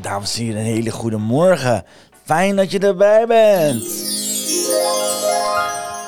Dames 0.00 0.38
en 0.38 0.44
heren, 0.44 0.60
een 0.60 0.66
hele 0.66 0.90
goede 0.90 1.16
morgen. 1.16 1.84
Fijn 2.24 2.56
dat 2.56 2.70
je 2.70 2.78
erbij 2.78 3.26
bent. 3.26 4.05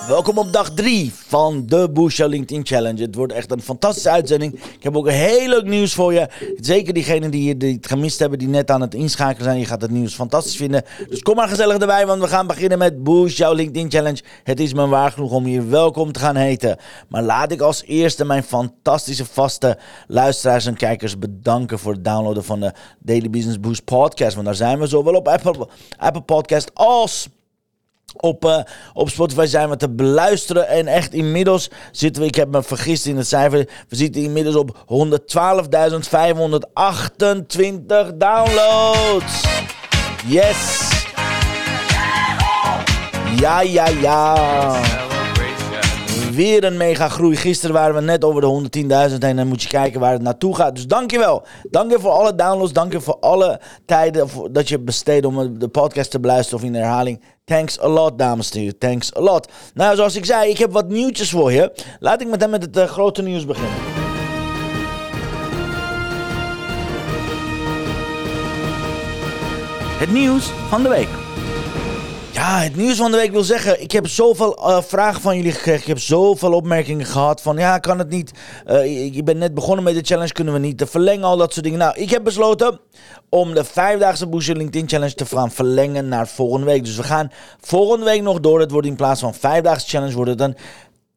Welkom 0.08 0.38
op 0.38 0.52
dag 0.52 0.70
3 0.70 1.12
van 1.14 1.66
de 1.66 1.90
Your 1.92 2.28
LinkedIn 2.28 2.66
Challenge. 2.66 3.02
Het 3.02 3.14
wordt 3.14 3.32
echt 3.32 3.50
een 3.50 3.62
fantastische 3.62 4.10
uitzending. 4.10 4.54
Ik 4.54 4.82
heb 4.82 4.96
ook 4.96 5.10
heel 5.10 5.48
leuk 5.48 5.64
nieuws 5.64 5.94
voor 5.94 6.12
je. 6.12 6.28
Zeker 6.60 6.94
diegenen 6.94 7.30
die, 7.30 7.56
die 7.56 7.74
het 7.74 7.86
gemist 7.86 8.18
hebben, 8.18 8.38
die 8.38 8.48
net 8.48 8.70
aan 8.70 8.80
het 8.80 8.94
inschakelen 8.94 9.44
zijn. 9.44 9.58
Je 9.58 9.64
gaat 9.64 9.82
het 9.82 9.90
nieuws 9.90 10.14
fantastisch 10.14 10.56
vinden. 10.56 10.84
Dus 11.08 11.22
kom 11.22 11.34
maar 11.34 11.48
gezellig 11.48 11.76
erbij, 11.76 12.06
want 12.06 12.22
we 12.22 12.28
gaan 12.28 12.46
beginnen 12.46 12.78
met 12.78 13.02
Boost 13.02 13.36
Your 13.36 13.54
LinkedIn 13.54 13.90
Challenge. 13.90 14.22
Het 14.44 14.60
is 14.60 14.74
me 14.74 14.86
waar 14.86 15.12
genoeg 15.12 15.32
om 15.32 15.44
hier 15.44 15.70
welkom 15.70 16.12
te 16.12 16.20
gaan 16.20 16.36
heten. 16.36 16.76
Maar 17.08 17.22
laat 17.22 17.52
ik 17.52 17.60
als 17.60 17.82
eerste 17.84 18.24
mijn 18.24 18.42
fantastische 18.42 19.24
vaste 19.24 19.78
luisteraars 20.06 20.66
en 20.66 20.76
kijkers 20.76 21.18
bedanken 21.18 21.78
voor 21.78 21.92
het 21.92 22.04
downloaden 22.04 22.44
van 22.44 22.60
de 22.60 22.72
Daily 22.98 23.30
Business 23.30 23.60
Boost 23.60 23.84
podcast. 23.84 24.34
Want 24.34 24.46
daar 24.46 24.54
zijn 24.54 24.78
we 24.78 24.86
zowel 24.86 25.14
op 25.14 25.28
Apple, 25.28 25.68
Apple 25.96 26.22
Podcast 26.22 26.70
als 26.74 27.28
op, 28.16 28.44
uh, 28.44 28.58
op 28.92 29.10
Spotify 29.10 29.46
zijn 29.46 29.68
we 29.68 29.76
te 29.76 29.90
beluisteren. 29.90 30.68
En 30.68 30.86
echt 30.86 31.12
inmiddels 31.12 31.70
zitten 31.92 32.22
we, 32.22 32.28
ik 32.28 32.34
heb 32.34 32.48
me 32.48 32.62
vergist 32.62 33.06
in 33.06 33.16
het 33.16 33.26
cijfer. 33.26 33.68
We 33.88 33.96
zitten 33.96 34.22
inmiddels 34.22 34.56
op 34.56 34.76
112.528 34.76 34.76
downloads. 38.14 39.44
Yes. 40.26 40.88
Ja, 43.36 43.60
ja, 43.60 43.88
ja. 43.88 45.07
Weer 46.38 46.64
een 46.64 46.76
mega 46.76 47.08
groei. 47.08 47.36
Gisteren 47.36 47.74
waren 47.74 47.94
we 47.94 48.00
net 48.00 48.24
over 48.24 48.40
de 48.40 49.10
110.000 49.10 49.18
en 49.18 49.36
dan 49.36 49.46
moet 49.46 49.62
je 49.62 49.68
kijken 49.68 50.00
waar 50.00 50.12
het 50.12 50.22
naartoe 50.22 50.54
gaat. 50.54 50.74
Dus 50.74 50.86
dankjewel. 50.86 51.46
Dank 51.70 51.90
je 51.90 52.00
voor 52.00 52.10
alle 52.10 52.34
downloads. 52.34 52.72
Dank 52.72 52.92
je 52.92 53.00
voor 53.00 53.16
alle 53.20 53.60
tijden 53.86 54.28
dat 54.50 54.68
je 54.68 54.78
besteedt 54.78 55.26
om 55.26 55.58
de 55.58 55.68
podcast 55.68 56.10
te 56.10 56.20
beluisteren 56.20 56.60
of 56.60 56.66
in 56.66 56.74
herhaling. 56.74 57.22
Thanks 57.44 57.80
a 57.80 57.88
lot, 57.88 58.18
dames 58.18 58.50
en 58.50 58.58
heren. 58.58 58.78
Thanks 58.78 59.16
a 59.16 59.20
lot. 59.20 59.52
Nou, 59.74 59.96
zoals 59.96 60.16
ik 60.16 60.24
zei, 60.24 60.50
ik 60.50 60.58
heb 60.58 60.72
wat 60.72 60.88
nieuwtjes 60.88 61.30
voor 61.30 61.52
je. 61.52 61.72
Laat 62.00 62.20
ik 62.20 62.28
meteen 62.28 62.50
met 62.50 62.62
het 62.62 62.76
uh, 62.76 62.84
grote 62.84 63.22
nieuws 63.22 63.46
beginnen. 63.46 63.78
Het 69.98 70.12
nieuws 70.12 70.50
van 70.68 70.82
de 70.82 70.88
week. 70.88 71.27
Het 72.48 72.76
nieuws 72.76 72.96
van 72.96 73.10
de 73.10 73.16
week 73.16 73.30
wil 73.30 73.44
zeggen, 73.44 73.82
ik 73.82 73.92
heb 73.92 74.06
zoveel 74.06 74.58
uh, 74.58 74.82
vragen 74.82 75.20
van 75.20 75.36
jullie 75.36 75.52
gekregen. 75.52 75.80
Ik 75.80 75.86
heb 75.86 75.98
zoveel 75.98 76.52
opmerkingen 76.52 77.06
gehad 77.06 77.42
van, 77.42 77.56
ja, 77.56 77.78
kan 77.78 77.98
het 77.98 78.08
niet. 78.08 78.32
Uh, 78.66 79.14
je 79.14 79.22
bent 79.22 79.38
net 79.38 79.54
begonnen 79.54 79.84
met 79.84 79.94
de 79.94 80.00
challenge, 80.02 80.32
kunnen 80.32 80.54
we 80.54 80.60
niet 80.60 80.84
verlengen, 80.86 81.24
al 81.24 81.36
dat 81.36 81.52
soort 81.52 81.64
dingen. 81.64 81.78
Nou, 81.78 81.96
ik 81.96 82.10
heb 82.10 82.24
besloten 82.24 82.80
om 83.28 83.54
de 83.54 83.64
vijfdaagse 83.64 84.26
Booster 84.26 84.56
LinkedIn 84.56 84.88
Challenge 84.88 85.14
te 85.14 85.26
gaan 85.26 85.50
verlengen 85.50 86.08
naar 86.08 86.28
volgende 86.28 86.66
week. 86.66 86.84
Dus 86.84 86.96
we 86.96 87.02
gaan 87.02 87.32
volgende 87.60 88.04
week 88.04 88.22
nog 88.22 88.40
door. 88.40 88.60
Het 88.60 88.70
wordt 88.70 88.86
in 88.86 88.96
plaats 88.96 89.20
van 89.20 89.34
vijfdaagse 89.34 89.88
challenge, 89.88 90.14
wordt 90.14 90.30
het 90.30 90.38
dan 90.38 90.56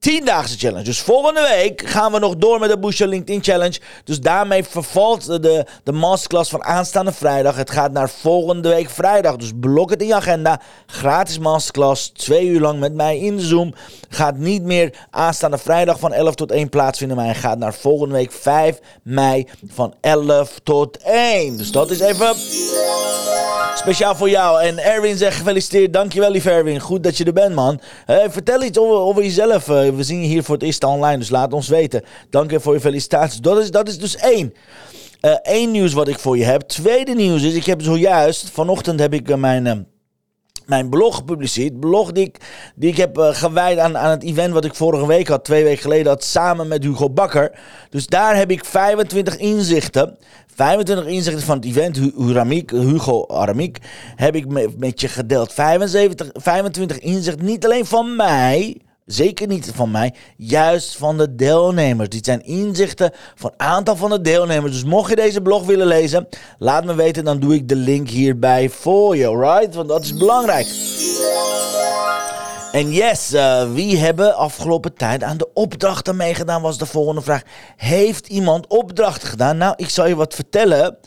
10-daagse 0.10 0.58
challenge. 0.58 0.84
Dus 0.84 1.00
volgende 1.00 1.42
week 1.42 1.82
gaan 1.86 2.12
we 2.12 2.20
nog 2.20 2.36
door 2.36 2.60
met 2.60 2.70
de 2.70 2.78
Boost 2.78 3.00
LinkedIn 3.00 3.44
Challenge. 3.44 3.80
Dus 4.04 4.20
daarmee 4.20 4.64
vervalt 4.64 5.26
de, 5.26 5.66
de 5.84 5.92
masterclass 5.92 6.50
van 6.50 6.64
aanstaande 6.64 7.12
vrijdag. 7.12 7.56
Het 7.56 7.72
gaat 7.72 7.92
naar 7.92 8.10
volgende 8.10 8.70
week 8.70 8.90
vrijdag. 8.90 9.36
Dus 9.36 9.52
blok 9.56 9.90
het 9.90 10.02
in 10.02 10.08
je 10.08 10.16
agenda. 10.16 10.62
Gratis 10.86 11.40
masterclass. 11.40 12.10
Twee 12.10 12.48
uur 12.48 12.60
lang 12.60 12.80
met 12.80 12.94
mij 12.94 13.20
in 13.20 13.40
Zoom. 13.40 13.74
Gaat 14.10 14.38
niet 14.38 14.64
meer 14.64 15.08
aanstaande 15.10 15.58
vrijdag 15.58 16.00
van 16.00 16.14
11 16.14 16.36
tot 16.36 16.52
1 16.52 16.70
plaatsvinden. 16.70 17.18
Maar 17.18 17.26
hij 17.26 17.36
gaat 17.36 17.58
naar 17.58 17.74
volgende 17.74 18.14
week 18.14 18.32
5 18.32 18.80
mei 19.04 19.48
van 19.68 19.94
11 20.02 20.60
tot 20.64 20.98
1. 20.98 21.58
Dus 21.58 21.72
dat 21.72 21.92
is 21.92 22.00
even 22.00 22.36
speciaal 23.82 24.16
voor 24.16 24.30
jou. 24.30 24.62
En 24.62 24.78
Erwin 24.78 25.18
zegt 25.18 25.38
gefeliciteerd. 25.38 25.94
Dankjewel 25.94 26.32
lieve 26.32 26.50
Erwin. 26.50 26.80
Goed 26.80 27.04
dat 27.04 27.18
je 27.18 27.24
er 27.24 27.34
bent 27.34 27.56
man. 27.56 27.82
Vertel 28.06 28.64
iets 28.64 28.78
over, 28.78 28.96
over 28.96 29.24
jezelf. 29.24 29.66
we 29.66 29.96
zien 30.00 30.22
je 30.22 30.28
hier 30.28 30.44
voor 30.44 30.56
het 30.56 30.64
eerst 30.64 30.84
online. 30.84 31.18
Dus 31.18 31.30
laat 31.30 31.54
ons 31.54 31.68
weten. 31.68 32.04
Dank 32.30 32.52
je 32.52 32.60
voor 32.60 32.74
je 32.74 32.80
felicitaties. 32.80 33.40
Dat 33.40 33.58
is, 33.58 33.72
dat 33.72 33.88
is 33.88 34.00
dus 34.00 34.16
één. 34.16 34.54
Eén 35.42 35.68
uh, 35.68 35.72
nieuws 35.72 35.94
wat 35.94 36.08
ik 36.08 36.20
voor 36.20 36.38
je 36.38 36.44
heb. 36.44 36.62
Tweede 36.62 37.14
nieuws 37.14 37.42
is, 37.42 37.54
ik 37.54 37.66
heb 37.66 37.82
zojuist, 37.82 38.50
vanochtend 38.50 39.00
heb 39.00 39.14
ik 39.14 39.30
uh, 39.30 39.36
mijn... 39.36 39.91
Mijn 40.66 40.90
blog 40.90 41.16
gepubliceerd. 41.16 41.80
Blog 41.80 42.12
die 42.12 42.26
ik, 42.26 42.38
die 42.76 42.90
ik 42.90 42.98
heb 42.98 43.18
uh, 43.18 43.30
gewijd 43.32 43.78
aan, 43.78 43.98
aan 43.98 44.10
het 44.10 44.24
event 44.24 44.54
wat 44.54 44.66
ik 44.66 44.76
vorige 44.76 45.08
week 45.08 45.28
had, 45.28 45.44
twee 45.44 45.64
weken 45.64 45.82
geleden 45.82 46.08
had, 46.08 46.24
samen 46.24 46.68
met 46.68 46.84
Hugo 46.84 47.10
Bakker. 47.10 47.60
Dus 47.90 48.08
daar 48.08 48.36
heb 48.36 48.52
ik 48.52 48.66
25 48.66 49.38
inzichten. 49.38 50.18
25 50.56 51.06
inzichten 51.06 51.44
van 51.44 51.56
het 51.56 51.66
event, 51.66 51.98
Huramik, 51.98 52.70
Hugo 52.70 53.26
Aramiek, 53.28 53.78
heb 54.16 54.36
ik 54.36 54.46
met 54.78 55.02
je 55.02 55.08
gedeeld. 55.08 55.54
75, 55.54 56.30
25 56.34 57.00
inzichten, 57.00 57.46
niet 57.46 57.66
alleen 57.66 57.86
van 57.86 58.16
mij, 58.16 58.78
Zeker 59.06 59.48
niet 59.48 59.72
van 59.76 59.92
mij, 59.92 60.14
juist 60.38 60.96
van 60.96 61.18
de 61.18 61.36
deelnemers. 61.36 62.10
Dit 62.10 62.26
zijn 62.26 62.46
inzichten 62.46 63.12
van 63.36 63.54
aantal 63.58 63.96
van 63.96 64.10
de 64.10 64.22
deelnemers. 64.22 64.72
Dus 64.72 64.84
mocht 64.84 65.10
je 65.10 65.16
deze 65.16 65.42
blog 65.42 65.66
willen 65.66 65.88
lezen, 65.88 66.28
laat 66.58 66.86
me 66.86 66.96
weten, 66.96 67.24
dan 67.24 67.40
doe 67.40 67.54
ik 67.54 67.68
de 67.68 67.76
link 67.76 68.10
hierbij 68.10 68.70
voor 68.70 69.18
je, 69.18 69.38
right? 69.38 69.76
Want 69.76 69.88
dat 69.88 70.04
is 70.04 70.18
belangrijk. 70.18 70.68
En 72.72 72.92
yes, 72.92 73.34
uh, 73.34 73.74
wie 73.74 73.98
hebben 73.98 74.36
afgelopen 74.36 74.94
tijd 74.94 75.24
aan 75.24 75.38
de 75.38 75.54
opdrachten 75.54 76.16
meegedaan, 76.16 76.62
was 76.62 76.78
de 76.78 76.86
volgende 76.86 77.22
vraag. 77.22 77.42
Heeft 77.76 78.28
iemand 78.28 78.68
opdrachten 78.68 79.30
gedaan? 79.30 79.58
Nou, 79.58 79.74
ik 79.78 79.90
zal 79.90 80.08
je 80.08 80.16
wat 80.16 80.34
vertellen. 80.36 80.98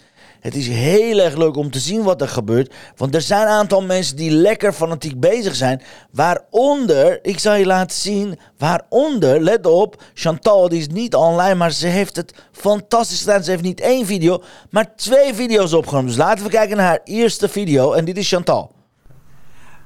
Het 0.44 0.54
is 0.54 0.68
heel 0.68 1.18
erg 1.18 1.36
leuk 1.36 1.56
om 1.56 1.70
te 1.70 1.78
zien 1.78 2.02
wat 2.02 2.20
er 2.20 2.28
gebeurt. 2.28 2.74
Want 2.96 3.14
er 3.14 3.20
zijn 3.20 3.42
een 3.42 3.48
aantal 3.48 3.82
mensen 3.82 4.16
die 4.16 4.30
lekker 4.30 4.72
fanatiek 4.72 5.20
bezig 5.20 5.54
zijn. 5.54 5.82
Waaronder, 6.10 7.18
ik 7.22 7.38
zal 7.38 7.54
je 7.54 7.66
laten 7.66 7.96
zien, 7.96 8.38
waaronder, 8.58 9.40
let 9.40 9.66
op, 9.66 10.02
Chantal, 10.14 10.68
die 10.68 10.80
is 10.80 10.88
niet 10.88 11.14
online, 11.14 11.54
maar 11.54 11.72
ze 11.72 11.86
heeft 11.86 12.16
het 12.16 12.34
fantastisch 12.52 13.20
gedaan. 13.20 13.44
Ze 13.44 13.50
heeft 13.50 13.62
niet 13.62 13.80
één 13.80 14.06
video, 14.06 14.42
maar 14.70 14.96
twee 14.96 15.34
video's 15.34 15.72
opgenomen. 15.72 16.06
Dus 16.06 16.16
laten 16.16 16.44
we 16.44 16.50
kijken 16.50 16.76
naar 16.76 16.86
haar 16.86 17.00
eerste 17.04 17.48
video. 17.48 17.92
En 17.92 18.04
dit 18.04 18.16
is 18.16 18.28
Chantal. 18.28 18.72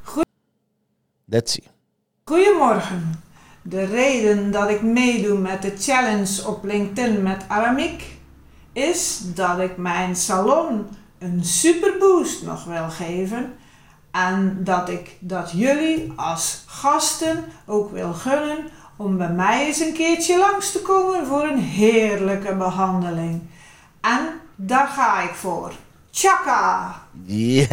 Goed. 0.02 0.26
Let's 1.24 1.52
see. 1.52 1.64
Goedemorgen. 2.24 3.22
De 3.62 3.84
reden 3.84 4.50
dat 4.50 4.70
ik 4.70 4.82
meedoe 4.82 5.38
met 5.38 5.62
de 5.62 5.72
challenge 5.78 6.46
op 6.46 6.64
LinkedIn 6.64 7.22
met 7.22 7.44
Aramik 7.48 8.16
is 8.78 9.20
dat 9.34 9.58
ik 9.58 9.76
mijn 9.76 10.16
salon 10.16 10.86
een 11.18 11.44
superboost 11.44 12.42
nog 12.42 12.64
wil 12.64 12.90
geven. 12.90 13.54
En 14.10 14.58
dat 14.64 14.88
ik 14.88 15.16
dat 15.18 15.50
jullie 15.54 16.12
als 16.16 16.64
gasten 16.66 17.44
ook 17.66 17.90
wil 17.90 18.12
gunnen 18.12 18.66
om 18.96 19.16
bij 19.16 19.30
mij 19.30 19.66
eens 19.66 19.80
een 19.80 19.92
keertje 19.92 20.38
langs 20.38 20.72
te 20.72 20.82
komen 20.82 21.26
voor 21.26 21.42
een 21.42 21.58
heerlijke 21.58 22.54
behandeling. 22.54 23.42
En 24.00 24.28
daar 24.56 24.88
ga 24.88 25.22
ik 25.22 25.34
voor. 25.34 25.72
Tjaka! 26.10 26.94
Yeah. 27.24 27.68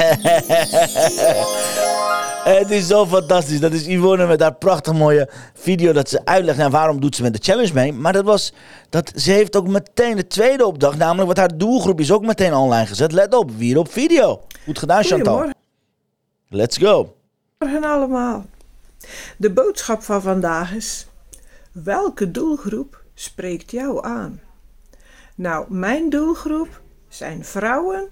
Het 2.46 2.72
is 2.72 2.88
zo 2.88 3.06
fantastisch. 3.06 3.60
Dat 3.60 3.72
is 3.72 3.86
Yvonne 3.86 4.28
met 4.28 4.42
haar 4.42 4.54
prachtig 4.54 4.94
mooie 4.94 5.30
video 5.54 5.94
dat 5.94 6.10
ze 6.10 6.26
uitlegt 6.26 6.58
naar 6.58 6.70
waarom 6.70 7.00
doet 7.00 7.16
ze 7.16 7.22
met 7.22 7.34
de 7.34 7.40
challenge 7.42 7.74
mee. 7.74 7.94
Maar 7.94 8.14
dat 8.14 8.26
was, 8.26 8.54
dat, 8.90 9.12
ze 9.16 9.32
heeft 9.32 9.56
ook 9.56 9.68
meteen 9.68 10.16
de 10.16 10.28
tweede 10.28 10.66
opdracht, 10.66 10.98
namelijk 10.98 11.28
wat 11.28 11.38
haar 11.38 11.58
doelgroep 11.58 12.00
is 12.00 12.12
ook 12.12 12.26
meteen 12.26 12.54
online 12.54 12.86
gezet. 12.86 13.12
Let 13.12 13.34
op, 13.34 13.52
weer 13.52 13.78
op 13.78 13.92
video. 13.92 14.42
Goed 14.64 14.80
gedaan 14.80 15.04
Chantal. 15.04 15.50
Let's 16.50 16.78
go. 16.78 17.16
Goedemorgen 17.58 17.92
allemaal. 17.92 18.46
De 19.38 19.52
boodschap 19.52 20.04
van 20.04 20.22
vandaag 20.22 20.74
is, 20.74 21.08
welke 21.72 22.31
doelgroep 22.31 23.04
spreekt 23.14 23.72
jou 23.72 24.06
aan? 24.06 24.42
Nou, 25.36 25.66
mijn 25.70 26.10
doelgroep 26.10 26.81
zijn 27.08 27.46
vrouwen 27.46 28.10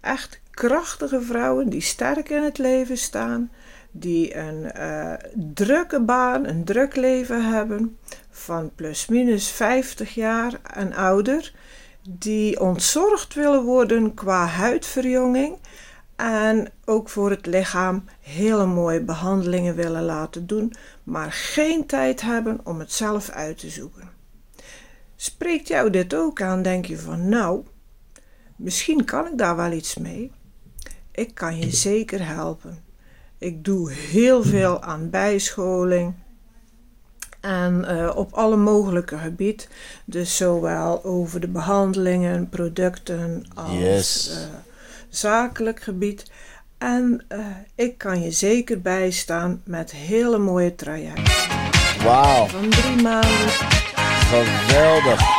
echt 0.00 0.40
krachtige 0.50 1.20
vrouwen 1.20 1.68
die 1.68 1.80
sterk 1.80 2.28
in 2.28 2.42
het 2.42 2.58
leven 2.58 2.98
staan, 2.98 3.50
die 3.90 4.36
een 4.36 4.72
eh, 4.72 5.12
drukke 5.34 6.00
baan, 6.00 6.46
een 6.46 6.64
druk 6.64 6.96
leven 6.96 7.52
hebben, 7.52 7.98
van 8.30 8.70
plus 8.74 9.06
minus 9.06 9.48
50 9.48 10.14
jaar 10.14 10.60
en 10.74 10.94
ouder, 10.94 11.52
die 12.08 12.60
ontzorgd 12.60 13.34
willen 13.34 13.62
worden 13.62 14.14
qua 14.14 14.46
huidverjonging 14.46 15.58
en 16.16 16.72
ook 16.84 17.08
voor 17.08 17.30
het 17.30 17.46
lichaam 17.46 18.04
hele 18.20 18.66
mooie 18.66 19.00
behandelingen 19.00 19.74
willen 19.74 20.02
laten 20.02 20.46
doen, 20.46 20.72
maar 21.02 21.32
geen 21.32 21.86
tijd 21.86 22.20
hebben 22.20 22.60
om 22.64 22.78
het 22.78 22.92
zelf 22.92 23.30
uit 23.30 23.58
te 23.58 23.68
zoeken. 23.68 24.10
Spreekt 25.16 25.68
jou 25.68 25.90
dit 25.90 26.14
ook 26.14 26.42
aan? 26.42 26.62
Denk 26.62 26.86
je 26.86 26.98
van 26.98 27.28
nou, 27.28 27.64
misschien 28.58 29.04
kan 29.04 29.26
ik 29.26 29.38
daar 29.38 29.56
wel 29.56 29.72
iets 29.72 29.94
mee? 29.96 30.30
Ik 31.12 31.34
kan 31.34 31.58
je 31.58 31.70
zeker 31.70 32.26
helpen. 32.26 32.78
Ik 33.38 33.64
doe 33.64 33.92
heel 33.92 34.42
veel 34.42 34.82
aan 34.82 35.10
bijscholing. 35.10 36.14
En 37.40 37.84
uh, 37.88 38.16
op 38.16 38.32
alle 38.32 38.56
mogelijke 38.56 39.18
gebied. 39.18 39.68
Dus 40.04 40.36
zowel 40.36 41.04
over 41.04 41.40
de 41.40 41.48
behandelingen, 41.48 42.48
producten 42.48 43.44
als 43.54 43.70
Yes. 43.78 44.30
uh, 44.30 44.36
zakelijk 45.08 45.82
gebied. 45.82 46.30
En 46.78 47.24
uh, 47.32 47.46
ik 47.74 47.98
kan 47.98 48.22
je 48.22 48.30
zeker 48.30 48.80
bijstaan 48.80 49.62
met 49.64 49.90
hele 49.92 50.38
mooie 50.38 50.74
trajecten. 50.74 51.24
Wauw, 52.04 52.46
Van 52.46 52.70
drie 52.70 53.02
maanden 53.02 53.48
geweldig. 54.30 55.37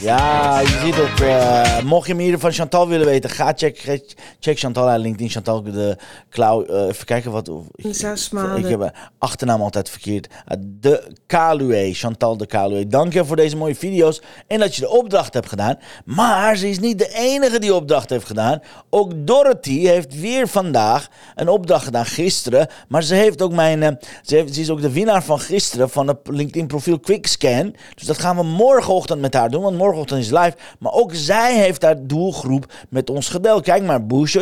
Ja, 0.00 0.60
je 0.60 0.80
ziet 0.84 0.98
ook, 0.98 1.20
eh, 1.28 1.82
mocht 1.82 2.06
je 2.06 2.14
meer 2.14 2.38
van 2.38 2.52
Chantal 2.52 2.88
willen 2.88 3.06
weten, 3.06 3.30
ga 3.30 3.52
check, 3.56 4.02
check 4.40 4.58
Chantal 4.58 4.88
aan 4.88 4.98
LinkedIn. 5.00 5.28
Chantal 5.30 5.62
de 5.62 5.96
Klauw, 6.28 6.64
eh, 6.64 6.86
even 6.86 7.04
kijken 7.06 7.30
wat... 7.30 7.50
Ik, 7.74 7.94
Zes 7.94 8.26
ik- 8.26 8.32
maanden. 8.32 8.58
Ik 8.70 8.78
heb 8.80 8.92
achternaam 9.18 9.62
altijd 9.62 9.90
verkeerd. 9.90 10.26
Eh, 10.46 10.56
De 10.60 11.12
Kaluwe, 11.26 11.90
Chantal 11.94 12.36
de 12.36 12.46
Kaluwe. 12.46 12.86
Dank 12.86 13.12
je 13.12 13.24
voor 13.24 13.36
deze 13.36 13.56
mooie 13.56 13.74
video's 13.74 14.20
en 14.46 14.58
dat 14.58 14.74
je 14.74 14.80
de 14.80 14.88
opdracht 14.88 15.34
hebt 15.34 15.48
gedaan. 15.48 15.78
Maar 16.04 16.56
ze 16.56 16.68
is 16.68 16.78
niet 16.78 16.98
de 16.98 17.12
enige 17.14 17.58
die 17.58 17.74
opdracht 17.74 18.10
heeft 18.10 18.26
gedaan. 18.26 18.60
Ook 18.90 19.12
Dorothy 19.16 19.86
heeft 19.86 20.20
weer 20.20 20.48
vandaag 20.48 21.08
een 21.34 21.48
opdracht 21.48 21.84
gedaan, 21.84 22.06
gisteren. 22.06 22.68
Maar 22.88 23.02
ze 23.02 23.14
heeft 23.14 23.42
ook 23.42 23.52
mijn... 23.52 23.98
ze, 24.22 24.34
heeft, 24.34 24.54
ze 24.54 24.60
is 24.60 24.70
ook 24.70 24.80
de 24.80 24.92
winnaar 24.92 25.22
van 25.24 25.40
gisteren 25.40 25.90
van 25.90 26.08
het 26.08 26.18
LinkedIn 26.24 26.66
profiel 26.66 27.00
Quickscan. 27.00 27.74
Dus 27.94 28.06
dat 28.06 28.18
gaan 28.18 28.36
we 28.36 28.42
morgenochtend 28.42 29.20
met 29.20 29.34
haar 29.34 29.50
doen, 29.50 29.62
want 29.62 29.76
morgenochtend 29.94 30.20
is 30.20 30.38
live. 30.38 30.56
Maar 30.78 30.92
ook 30.92 31.14
zij 31.14 31.58
heeft 31.58 31.82
haar 31.82 32.06
doelgroep 32.06 32.72
met 32.88 33.10
ons 33.10 33.28
gedeeld. 33.28 33.62
Kijk 33.62 33.82
maar, 33.82 34.06
Boost 34.06 34.32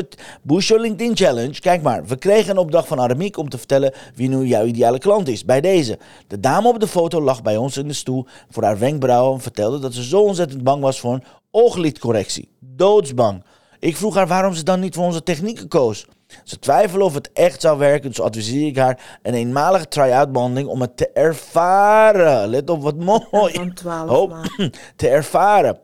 Your, 0.69 0.81
LinkedIn 0.81 1.17
Challenge. 1.17 1.61
Kijk 1.61 1.83
maar, 1.83 2.05
we 2.05 2.17
kregen 2.17 2.51
een 2.51 2.59
opdracht 2.59 2.89
van 2.89 3.01
Aramiek 3.01 3.37
om 3.37 3.49
te 3.49 3.59
vertellen 3.59 3.93
wie 4.15 4.29
nu 4.29 4.47
jouw 4.47 4.65
ideale 4.65 4.99
klant 4.99 5.29
is. 5.29 5.45
Bij 5.45 5.61
deze. 5.61 5.99
De 6.27 6.41
dame 6.41 6.69
op 6.69 6.81
de 6.81 6.89
foto 6.89 7.21
lag 7.21 7.43
bij 7.43 7.57
ons 7.57 7.77
in 7.77 7.89
de 7.89 7.95
stoel 7.95 8.27
voor 8.51 8.63
haar 8.63 8.79
wenkbrauwen 8.79 9.35
en 9.35 9.41
vertelde 9.41 9.79
dat 9.79 9.95
ze 9.95 10.05
zo 10.05 10.21
ontzettend 10.21 10.63
bang 10.63 10.83
was 10.83 11.01
voor 11.01 11.13
een 11.13 11.25
ooglidcorrectie. 11.51 12.49
Doodsbang. 12.61 13.45
Ik 13.79 13.97
vroeg 13.97 14.15
haar 14.15 14.27
waarom 14.27 14.55
ze 14.55 14.63
dan 14.63 14.81
niet 14.81 14.95
voor 14.95 15.05
onze 15.05 15.23
technieken 15.23 15.69
koos. 15.69 16.07
Ze 16.45 16.59
twijfelde 16.59 17.05
of 17.05 17.15
het 17.15 17.33
echt 17.33 17.61
zou 17.61 17.79
werken, 17.79 18.09
dus 18.09 18.21
adviseer 18.21 18.67
ik 18.67 18.77
haar 18.77 19.19
een 19.23 19.35
eenmalige 19.35 19.89
try-out 19.89 20.33
behandeling 20.33 20.69
om 20.69 20.81
het 20.81 20.97
te 20.97 21.11
ervaren. 21.13 22.49
Let 22.49 22.71
op 22.71 22.83
wat 22.83 22.97
mooi. 22.97 23.53
van 23.53 23.73
12 23.73 24.11
Oh, 24.11 24.45
te 24.97 25.09
ervaren. 25.09 25.79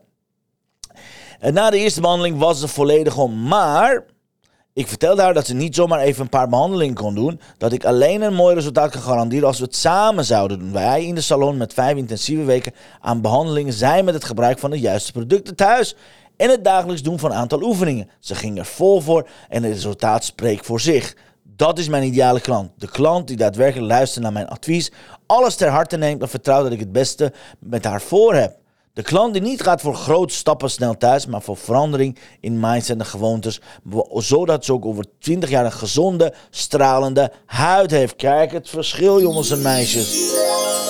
En 1.39 1.53
na 1.53 1.69
de 1.69 1.77
eerste 1.77 2.01
behandeling 2.01 2.37
was 2.37 2.59
ze 2.59 2.67
volledig 2.67 3.17
om. 3.17 3.47
Maar 3.47 4.05
ik 4.73 4.87
vertelde 4.87 5.21
haar 5.21 5.33
dat 5.33 5.45
ze 5.45 5.53
niet 5.53 5.75
zomaar 5.75 5.99
even 5.99 6.21
een 6.21 6.29
paar 6.29 6.49
behandelingen 6.49 6.95
kon 6.95 7.15
doen. 7.15 7.39
Dat 7.57 7.71
ik 7.71 7.85
alleen 7.85 8.21
een 8.21 8.33
mooi 8.33 8.55
resultaat 8.55 8.91
kan 8.91 9.01
garanderen 9.01 9.47
als 9.47 9.57
we 9.57 9.63
het 9.63 9.75
samen 9.75 10.25
zouden 10.25 10.59
doen. 10.59 10.71
Wij 10.71 11.05
in 11.05 11.15
de 11.15 11.21
salon 11.21 11.57
met 11.57 11.73
vijf 11.73 11.97
intensieve 11.97 12.43
weken 12.43 12.73
aan 13.01 13.21
behandelingen 13.21 13.73
zijn 13.73 14.05
met 14.05 14.13
het 14.13 14.23
gebruik 14.23 14.59
van 14.59 14.69
de 14.69 14.79
juiste 14.79 15.11
producten 15.11 15.55
thuis. 15.55 15.95
En 16.37 16.49
het 16.49 16.63
dagelijks 16.63 17.01
doen 17.01 17.19
van 17.19 17.31
een 17.31 17.37
aantal 17.37 17.61
oefeningen. 17.61 18.09
Ze 18.19 18.35
ging 18.35 18.57
er 18.57 18.65
vol 18.65 19.01
voor 19.01 19.27
en 19.49 19.63
het 19.63 19.73
resultaat 19.73 20.23
spreekt 20.23 20.65
voor 20.65 20.79
zich. 20.79 21.15
Dat 21.43 21.79
is 21.79 21.89
mijn 21.89 22.03
ideale 22.03 22.41
klant. 22.41 22.71
De 22.77 22.89
klant 22.89 23.27
die 23.27 23.37
daadwerkelijk 23.37 23.87
luistert 23.87 24.23
naar 24.23 24.33
mijn 24.33 24.47
advies, 24.47 24.91
alles 25.25 25.55
ter 25.55 25.69
harte 25.69 25.97
neemt 25.97 26.21
en 26.21 26.29
vertrouwt 26.29 26.63
dat 26.63 26.71
ik 26.71 26.79
het 26.79 26.91
beste 26.91 27.33
met 27.59 27.85
haar 27.85 28.01
voor 28.01 28.33
heb. 28.33 28.57
De 28.95 29.03
klant 29.03 29.33
die 29.33 29.41
niet 29.41 29.61
gaat 29.61 29.81
voor 29.81 29.95
grote 29.95 30.33
stappen 30.33 30.69
snel 30.69 30.97
thuis, 30.97 31.25
maar 31.25 31.41
voor 31.41 31.57
verandering 31.57 32.17
in 32.39 32.59
mindset 32.59 32.99
en 32.99 33.05
gewoontes, 33.05 33.61
zodat 34.13 34.65
ze 34.65 34.73
ook 34.73 34.85
over 34.85 35.05
20 35.19 35.49
jaar 35.49 35.65
een 35.65 35.71
gezonde, 35.71 36.33
stralende 36.49 37.31
huid 37.45 37.91
heeft. 37.91 38.15
Kijk 38.15 38.51
het 38.51 38.69
verschil, 38.69 39.21
jongens 39.21 39.51
en 39.51 39.61
meisjes. 39.61 40.33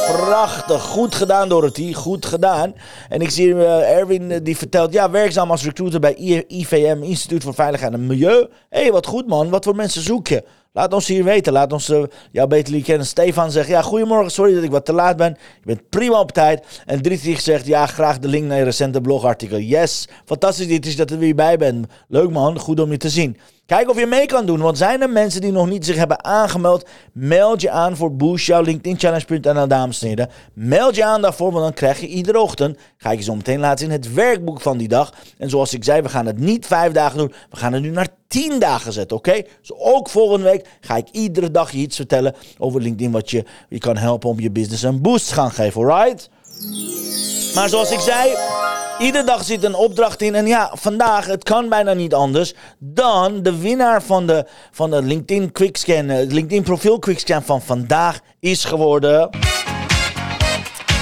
Prachtig, 0.07 0.81
goed 0.81 1.16
gedaan 1.16 1.50
Dorothy, 1.50 1.94
goed 1.94 2.25
gedaan. 2.25 2.74
En 3.10 3.22
ik 3.22 3.30
zie 3.30 3.54
eh, 3.54 3.98
Erwin 3.98 4.31
eh, 4.31 4.40
die 4.44 4.57
vertelt, 4.57 4.94
ja, 4.94 5.10
werkzaam 5.10 5.52
als 5.52 5.63
recruiter 5.63 6.00
bij 6.00 6.44
IVM, 6.48 7.00
Instituut 7.02 7.44
voor 7.44 7.54
Veiligheid 7.54 7.94
en 7.94 8.07
Milieu. 8.07 8.48
Hé, 8.69 8.81
hey, 8.81 8.92
wat 8.92 9.06
goed 9.06 9.28
man, 9.28 9.50
wat 9.50 9.63
voor 9.63 9.75
mensen 9.75 10.02
zoek 10.02 10.28
je? 10.28 10.44
Laat 10.75 10.94
ons 10.94 11.07
hier 11.07 11.24
weten, 11.24 11.54
laat 11.54 11.74
ons 11.74 11.89
eh, 11.89 12.04
jou 12.31 12.48
beter 12.48 12.72
leren 12.72 12.86
kennen. 12.86 13.06
Stefan 13.07 13.51
zegt, 13.51 13.68
ja, 13.68 13.81
goedemorgen, 13.81 14.31
sorry 14.31 14.54
dat 14.54 14.63
ik 14.63 14.72
wat 14.72 14.86
te 14.86 14.94
laat 14.94 15.18
ben. 15.18 15.38
Je 15.39 15.66
bent 15.66 15.89
prima 15.89 16.19
op 16.19 16.31
tijd. 16.31 16.81
En 16.86 17.00
Dietrich 17.01 17.42
zegt, 17.42 17.66
ja, 17.66 17.86
graag 17.86 18.19
de 18.19 18.27
link 18.27 18.45
naar 18.45 18.57
je 18.57 18.63
recente 18.63 19.01
blogartikel. 19.01 19.60
Yes, 19.60 20.07
fantastisch 20.25 20.68
Dietrich 20.68 20.95
dat 20.95 21.12
er 21.12 21.18
weer 21.18 21.36
bij 21.36 21.57
bent. 21.57 21.88
Leuk 22.07 22.31
man, 22.31 22.60
goed 22.60 22.80
om 22.80 22.92
je 22.92 22.98
te 22.98 23.10
zien. 23.10 23.38
Kijk 23.65 23.89
of 23.89 24.00
je 24.00 24.06
mee 24.06 24.25
kan 24.25 24.45
doen, 24.45 24.59
want 24.59 24.77
zijn 24.77 25.01
er 25.01 25.09
mensen 25.09 25.41
die 25.41 25.51
nog 25.51 25.69
niet 25.69 25.85
zich 25.85 25.95
hebben 25.95 26.23
aangemeld? 26.23 26.88
Meld 27.13 27.62
je 27.62 27.69
aan 27.69 27.95
voor 27.95 28.15
Boost 28.15 28.45
jouw 28.45 28.62
LinkedIn-challenge.nl, 28.62 29.67
dames 29.67 30.01
en 30.01 30.07
heren. 30.07 30.29
Meld 30.53 30.95
je 30.95 31.06
aan 31.06 31.21
daarvoor, 31.21 31.51
want 31.51 31.63
dan 31.63 31.73
krijg 31.73 32.00
je 32.00 32.07
iedere 32.07 32.39
ochtend, 32.39 32.77
ga 32.97 33.12
ik 33.12 33.17
je 33.17 33.23
zo 33.23 33.35
meteen 33.35 33.59
laten 33.59 33.79
zien, 33.79 33.91
het 33.91 34.13
werkboek 34.13 34.62
van 34.62 34.77
die 34.77 34.88
dag. 34.88 35.13
En 35.38 35.50
zoals 35.50 35.73
ik 35.73 35.83
zei, 35.83 36.01
we 36.01 36.09
gaan 36.09 36.25
het 36.25 36.39
niet 36.39 36.65
vijf 36.65 36.91
dagen 36.91 37.17
doen, 37.17 37.33
we 37.50 37.57
gaan 37.57 37.73
het 37.73 37.81
nu 37.81 37.89
naar 37.89 38.07
tien 38.27 38.59
dagen 38.59 38.94
zetten, 38.94 39.17
oké? 39.17 39.41
Dus 39.59 39.73
ook 39.73 40.09
volgende 40.09 40.50
week 40.50 40.68
ga 40.81 40.95
ik 40.95 41.09
iedere 41.11 41.51
dag 41.51 41.71
je 41.71 41.77
iets 41.77 41.95
vertellen 41.95 42.35
over 42.57 42.81
LinkedIn, 42.81 43.11
wat 43.11 43.29
je, 43.29 43.45
je 43.69 43.77
kan 43.77 43.97
helpen 43.97 44.29
om 44.29 44.39
je 44.39 44.51
business 44.51 44.83
een 44.83 45.01
boost 45.01 45.27
te 45.27 45.33
gaan 45.33 45.51
geven, 45.51 45.81
alright? 45.81 46.29
Maar 47.56 47.69
zoals 47.69 47.92
ik 47.92 48.00
zei, 48.00 48.36
iedere 49.00 49.24
dag 49.24 49.44
zit 49.44 49.63
een 49.63 49.75
opdracht 49.75 50.22
in. 50.22 50.36
En 50.36 50.48
ja, 50.48 50.72
vandaag, 50.74 51.25
het 51.25 51.44
kan 51.44 51.69
bijna 51.69 51.94
niet 51.94 52.13
anders 52.13 52.54
dan 52.80 53.44
de 53.44 53.57
winnaar 53.60 54.04
van 54.04 54.28
de, 54.28 54.46
van 54.72 54.90
de 54.90 55.02
LinkedIn 55.02 55.52
Quickscan, 55.52 56.10
eh, 56.10 56.28
LinkedIn 56.28 56.63
profiel 56.63 57.00
Quickscan 57.00 57.44
van 57.44 57.62
vandaag 57.62 58.19
is 58.40 58.66
geworden. 58.66 59.30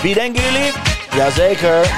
Wie 0.01 0.13
denken 0.13 0.43
jullie? 0.43 0.71
Jazeker. 1.15 1.91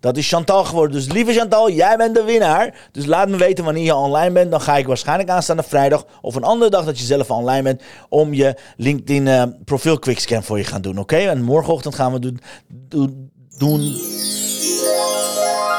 Dat 0.00 0.16
is 0.16 0.28
Chantal 0.28 0.64
geworden. 0.64 0.96
Dus 0.96 1.12
lieve 1.12 1.32
Chantal, 1.32 1.70
jij 1.70 1.96
bent 1.96 2.14
de 2.14 2.24
winnaar. 2.24 2.88
Dus 2.92 3.06
laat 3.06 3.28
me 3.28 3.36
weten 3.36 3.64
wanneer 3.64 3.84
je 3.84 3.94
online 3.94 4.32
bent. 4.32 4.50
Dan 4.50 4.60
ga 4.60 4.76
ik 4.76 4.86
waarschijnlijk 4.86 5.28
aanstaande 5.28 5.62
vrijdag 5.62 6.06
of 6.20 6.34
een 6.34 6.44
andere 6.44 6.70
dag 6.70 6.84
dat 6.84 6.98
je 6.98 7.04
zelf 7.04 7.30
online 7.30 7.62
bent. 7.62 7.82
Om 8.08 8.34
je 8.34 8.54
LinkedIn 8.76 9.28
eh, 9.28 9.42
profiel 9.64 9.98
quickscan 9.98 10.42
voor 10.42 10.58
je 10.58 10.64
gaan 10.64 10.82
doen. 10.82 10.98
Oké? 10.98 11.16
En 11.16 11.42
morgenochtend 11.42 11.94
gaan 11.94 12.12
we 12.12 12.18
doen, 12.18 12.40
doen, 12.68 13.30
doen. 13.58 13.80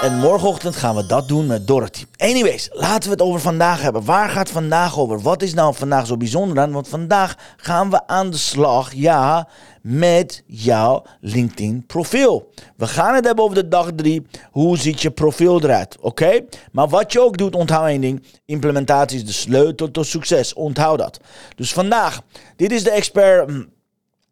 En 0.02 0.18
morgenochtend 0.18 0.76
gaan 0.76 0.96
we 0.96 1.06
dat 1.06 1.28
doen 1.28 1.48
met 1.48 1.68
Dorothy. 1.68 2.06
Anyways, 2.18 2.70
laten 2.72 3.04
we 3.04 3.10
het 3.10 3.22
over 3.22 3.40
vandaag 3.40 3.82
hebben. 3.82 4.06
Waar 4.06 4.30
gaat 4.30 4.50
vandaag 4.50 5.00
over? 5.00 5.22
Wat 5.22 5.42
is 5.42 5.54
nou 5.54 5.76
vandaag 5.76 6.06
zo 6.06 6.18
bijzonder 6.18 6.60
aan? 6.60 6.72
Want 6.72 6.88
vandaag 6.88 7.36
gaan 7.58 7.90
we 7.90 8.08
aan 8.08 8.30
de 8.30 8.38
slag, 8.38 8.94
ja, 8.94 9.48
met 9.82 10.44
jouw 10.46 11.04
LinkedIn 11.20 11.86
profiel. 11.88 12.52
We 12.78 12.88
gaan 12.88 13.16
het 13.16 13.26
hebben 13.26 13.44
over 13.44 13.56
de 13.56 13.68
dag 13.68 13.90
3. 13.96 14.28
Hoe 14.52 14.78
ziet 14.78 15.02
je 15.02 15.12
profiel 15.12 15.64
eruit? 15.64 15.98
Oké? 16.00 16.40
Maar 16.72 16.88
wat 16.88 17.12
je 17.12 17.22
ook 17.22 17.38
doet, 17.38 17.56
onthoud 17.56 17.88
één 17.88 18.02
ding. 18.02 18.24
Implementatie 18.46 19.18
is 19.18 19.26
de 19.26 19.32
sleutel 19.32 19.92
tot 19.92 20.06
succes. 20.06 20.54
Onthoud 20.54 21.00
dat. 21.00 21.20
Dus 21.56 21.74
vandaag, 21.74 22.22
dit 22.56 22.72
is 22.72 22.84
de 22.84 22.92
expert... 22.92 23.52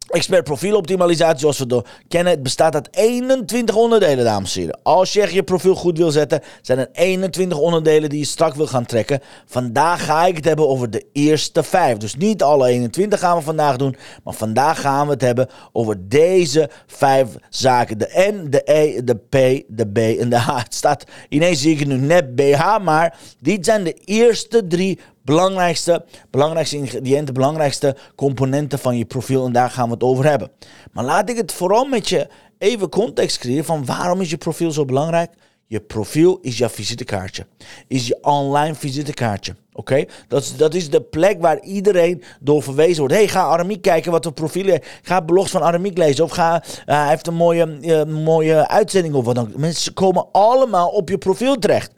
Expert 0.10 0.44
profieloptimalisatie, 0.44 1.40
zoals 1.40 1.58
we 1.58 1.76
het 1.76 1.88
kennen, 2.08 2.44
bestaat 2.44 2.76
uit 2.76 2.88
21 2.92 3.76
onderdelen, 3.76 4.26
dames 4.26 4.56
en 4.56 4.62
heren. 4.62 4.80
Als 4.84 5.14
je 5.14 5.34
je 5.34 5.44
profiel 5.44 5.76
goed 5.76 5.98
wil 5.98 6.12
zetten, 6.12 6.42
zijn 6.62 6.80
er 6.80 6.90
21 6.92 7.58
onderdelen 7.58 8.10
die 8.10 8.20
je 8.20 8.26
strak 8.26 8.56
wil 8.56 8.68
gaan 8.68 8.86
trekken. 8.86 9.22
Vandaag 9.46 10.06
ga 10.06 10.26
ik 10.26 10.36
het 10.36 10.46
hebben 10.46 10.68
over 10.68 10.90
de 10.90 11.06
eerste 11.14 11.64
vijf. 11.64 11.98
Dus 11.98 12.16
niet 12.16 12.44
alle 12.44 12.68
21 12.68 13.20
gaan 13.20 13.38
we 13.38 13.44
vandaag 13.44 13.76
doen, 13.76 13.96
maar 14.24 14.34
vandaag 14.34 14.82
gaan 14.82 15.06
we 15.06 15.14
het 15.14 15.22
hebben 15.22 15.50
over 15.72 16.10
deze 16.10 16.70
vijf 16.88 17.28
zaken. 17.50 17.98
De 17.98 18.32
N, 18.34 18.50
de 18.50 18.62
E, 18.66 19.04
de 19.04 19.16
P, 19.16 19.64
de 19.68 19.86
B 19.94 19.98
en 19.98 20.30
de 20.30 20.38
H. 20.38 20.64
Het 20.64 20.76
staat, 20.76 21.04
ineens 21.30 21.62
zie 21.62 21.78
ik 21.80 21.88
nu 21.88 21.96
net 21.96 22.36
BH, 22.36 22.78
maar 22.82 23.18
dit 23.40 23.66
zijn 23.66 23.84
de 23.84 23.94
eerste 23.94 24.68
drie 24.68 25.00
belangrijkste, 25.30 26.06
belangrijkste 26.30 26.78
ingrediënten, 26.78 27.34
belangrijkste 27.34 27.96
componenten 28.16 28.80
van 28.80 28.98
je 28.98 29.06
profiel. 29.06 29.46
En 29.46 29.52
daar 29.52 29.70
gaan 29.70 29.86
we 29.86 29.94
het 29.94 30.04
over 30.04 30.26
hebben. 30.26 30.52
Maar 30.92 31.04
laat 31.04 31.30
ik 31.30 31.38
het 31.38 31.52
vooral 31.52 31.86
met 31.86 32.10
je 32.10 32.28
even 32.58 32.90
context 32.90 33.38
creëren 33.38 33.66
van 33.66 33.86
waarom 33.86 34.22
is 34.22 34.30
je 34.30 34.38
profiel 34.38 34.72
zo 34.72 34.86
belangrijk? 34.86 35.32
Je 35.66 35.80
profiel 35.80 36.40
is 36.42 36.58
jouw 36.58 36.70
visitekaartje. 36.70 37.46
Is 37.88 38.08
je 38.08 38.18
online 38.22 38.76
visitekaartje. 38.76 39.56
Oké? 39.74 40.06
Dat, 40.28 40.42
is, 40.42 40.56
dat 40.56 40.74
is 40.74 40.90
de 40.90 41.02
plek 41.02 41.42
waar 41.42 41.60
iedereen 41.60 42.24
door 42.40 42.64
verwezen 42.64 43.00
wordt. 43.00 43.14
hey, 43.14 43.28
ga 43.28 43.42
Aramiek 43.42 43.82
kijken 43.82 44.12
wat 44.12 44.24
de 44.24 44.32
profielen. 44.32 44.82
Ga 45.02 45.20
blogs 45.20 45.52
van 45.52 45.62
Aramiek 45.62 45.98
lezen. 45.98 46.24
Of 46.24 46.32
ga, 46.32 46.64
uh, 46.64 46.72
hij 46.86 47.08
heeft 47.08 47.28
een 47.28 47.36
mooie, 47.36 47.78
uh, 47.82 48.04
mooie 48.04 48.68
uitzending 48.68 49.14
of 49.14 49.26
wat 49.26 49.36
dan. 49.36 49.54
Mensen 49.56 49.94
komen 49.94 50.28
allemaal 50.32 50.90
op 50.90 51.10
je 51.10 51.18
profiel 51.18 51.56
terecht. 51.56 51.92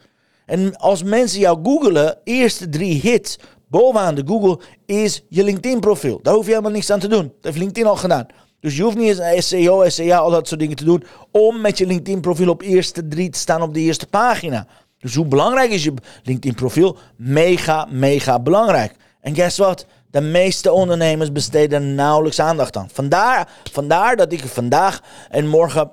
En 0.52 0.78
als 0.78 1.04
mensen 1.04 1.40
jou 1.40 1.60
googelen, 1.64 2.18
eerste 2.24 2.70
drie 2.70 3.02
hits 3.02 3.38
bovenaan 3.68 4.16
de 4.16 4.24
Google 4.26 4.60
is 4.86 5.24
je 5.30 5.44
LinkedIn 5.44 5.80
profiel. 5.80 6.20
Daar 6.22 6.34
hoef 6.34 6.44
je 6.46 6.50
helemaal 6.50 6.72
niks 6.72 6.90
aan 6.90 7.00
te 7.00 7.08
doen. 7.08 7.24
Dat 7.24 7.34
heeft 7.42 7.58
LinkedIn 7.58 7.86
al 7.86 7.96
gedaan. 7.96 8.26
Dus 8.60 8.78
je 8.78 8.84
hoeft 8.84 8.98
niet 8.98 9.20
eens 9.20 9.48
SEO, 9.48 9.90
SEA, 9.90 10.18
al 10.18 10.30
dat 10.30 10.48
soort 10.48 10.60
dingen 10.60 10.76
te 10.76 10.84
doen 10.84 11.04
om 11.32 11.62
met 11.62 11.78
je 11.78 11.86
LinkedIn 11.86 12.22
profiel 12.22 12.50
op 12.50 12.62
eerste 12.62 13.08
drie 13.08 13.30
te 13.30 13.40
staan 13.40 13.62
op 13.62 13.74
de 13.74 13.80
eerste 13.80 14.08
pagina. 14.08 14.68
Dus 15.00 15.16
hoe 15.16 15.26
belangrijk 15.26 15.72
is 15.72 15.84
je 15.84 15.94
LinkedIn 16.24 16.56
profiel? 16.56 16.98
Mega, 17.16 17.88
mega 17.90 18.40
belangrijk. 18.40 18.96
En 19.22 19.36
guess 19.36 19.58
what? 19.58 19.86
De 20.10 20.22
meeste 20.22 20.72
ondernemers 20.72 21.32
besteden 21.32 21.96
nauwelijks 21.96 22.40
aandacht 22.40 22.78
aan. 22.78 22.90
Vandaar, 22.94 23.50
vandaar 23.72 24.16
dat 24.16 24.32
ik 24.32 24.40
vandaag 24.40 25.02
en 25.30 25.48
morgen 25.48 25.92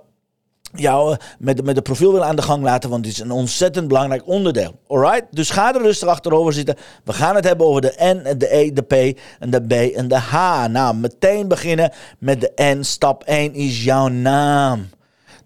jou 0.80 1.12
eh, 1.12 1.18
met, 1.38 1.64
met 1.64 1.74
de 1.74 1.82
profiel 1.82 2.12
wil 2.12 2.24
aan 2.24 2.36
de 2.36 2.42
gang 2.42 2.62
laten, 2.62 2.90
want 2.90 3.04
het 3.04 3.14
is 3.14 3.20
een 3.20 3.30
ontzettend 3.30 3.88
belangrijk 3.88 4.26
onderdeel. 4.26 4.78
Alright? 4.86 5.24
Dus 5.30 5.50
ga 5.50 5.74
er 5.74 5.82
rustig 5.82 6.08
achterover 6.08 6.52
zitten. 6.52 6.76
We 7.04 7.12
gaan 7.12 7.34
het 7.34 7.44
hebben 7.44 7.66
over 7.66 7.80
de 7.80 7.94
N, 7.98 8.38
de 8.38 8.56
E, 8.56 8.72
de 8.72 8.82
P 8.82 9.18
en 9.38 9.50
de 9.50 9.60
B 9.60 9.72
en 9.72 10.08
de 10.08 10.18
H. 10.18 10.66
Nou, 10.66 10.96
meteen 10.96 11.48
beginnen 11.48 11.92
met 12.18 12.40
de 12.40 12.52
N. 12.56 12.82
Stap 12.82 13.22
1 13.24 13.54
is 13.54 13.84
jouw 13.84 14.08
naam. 14.08 14.88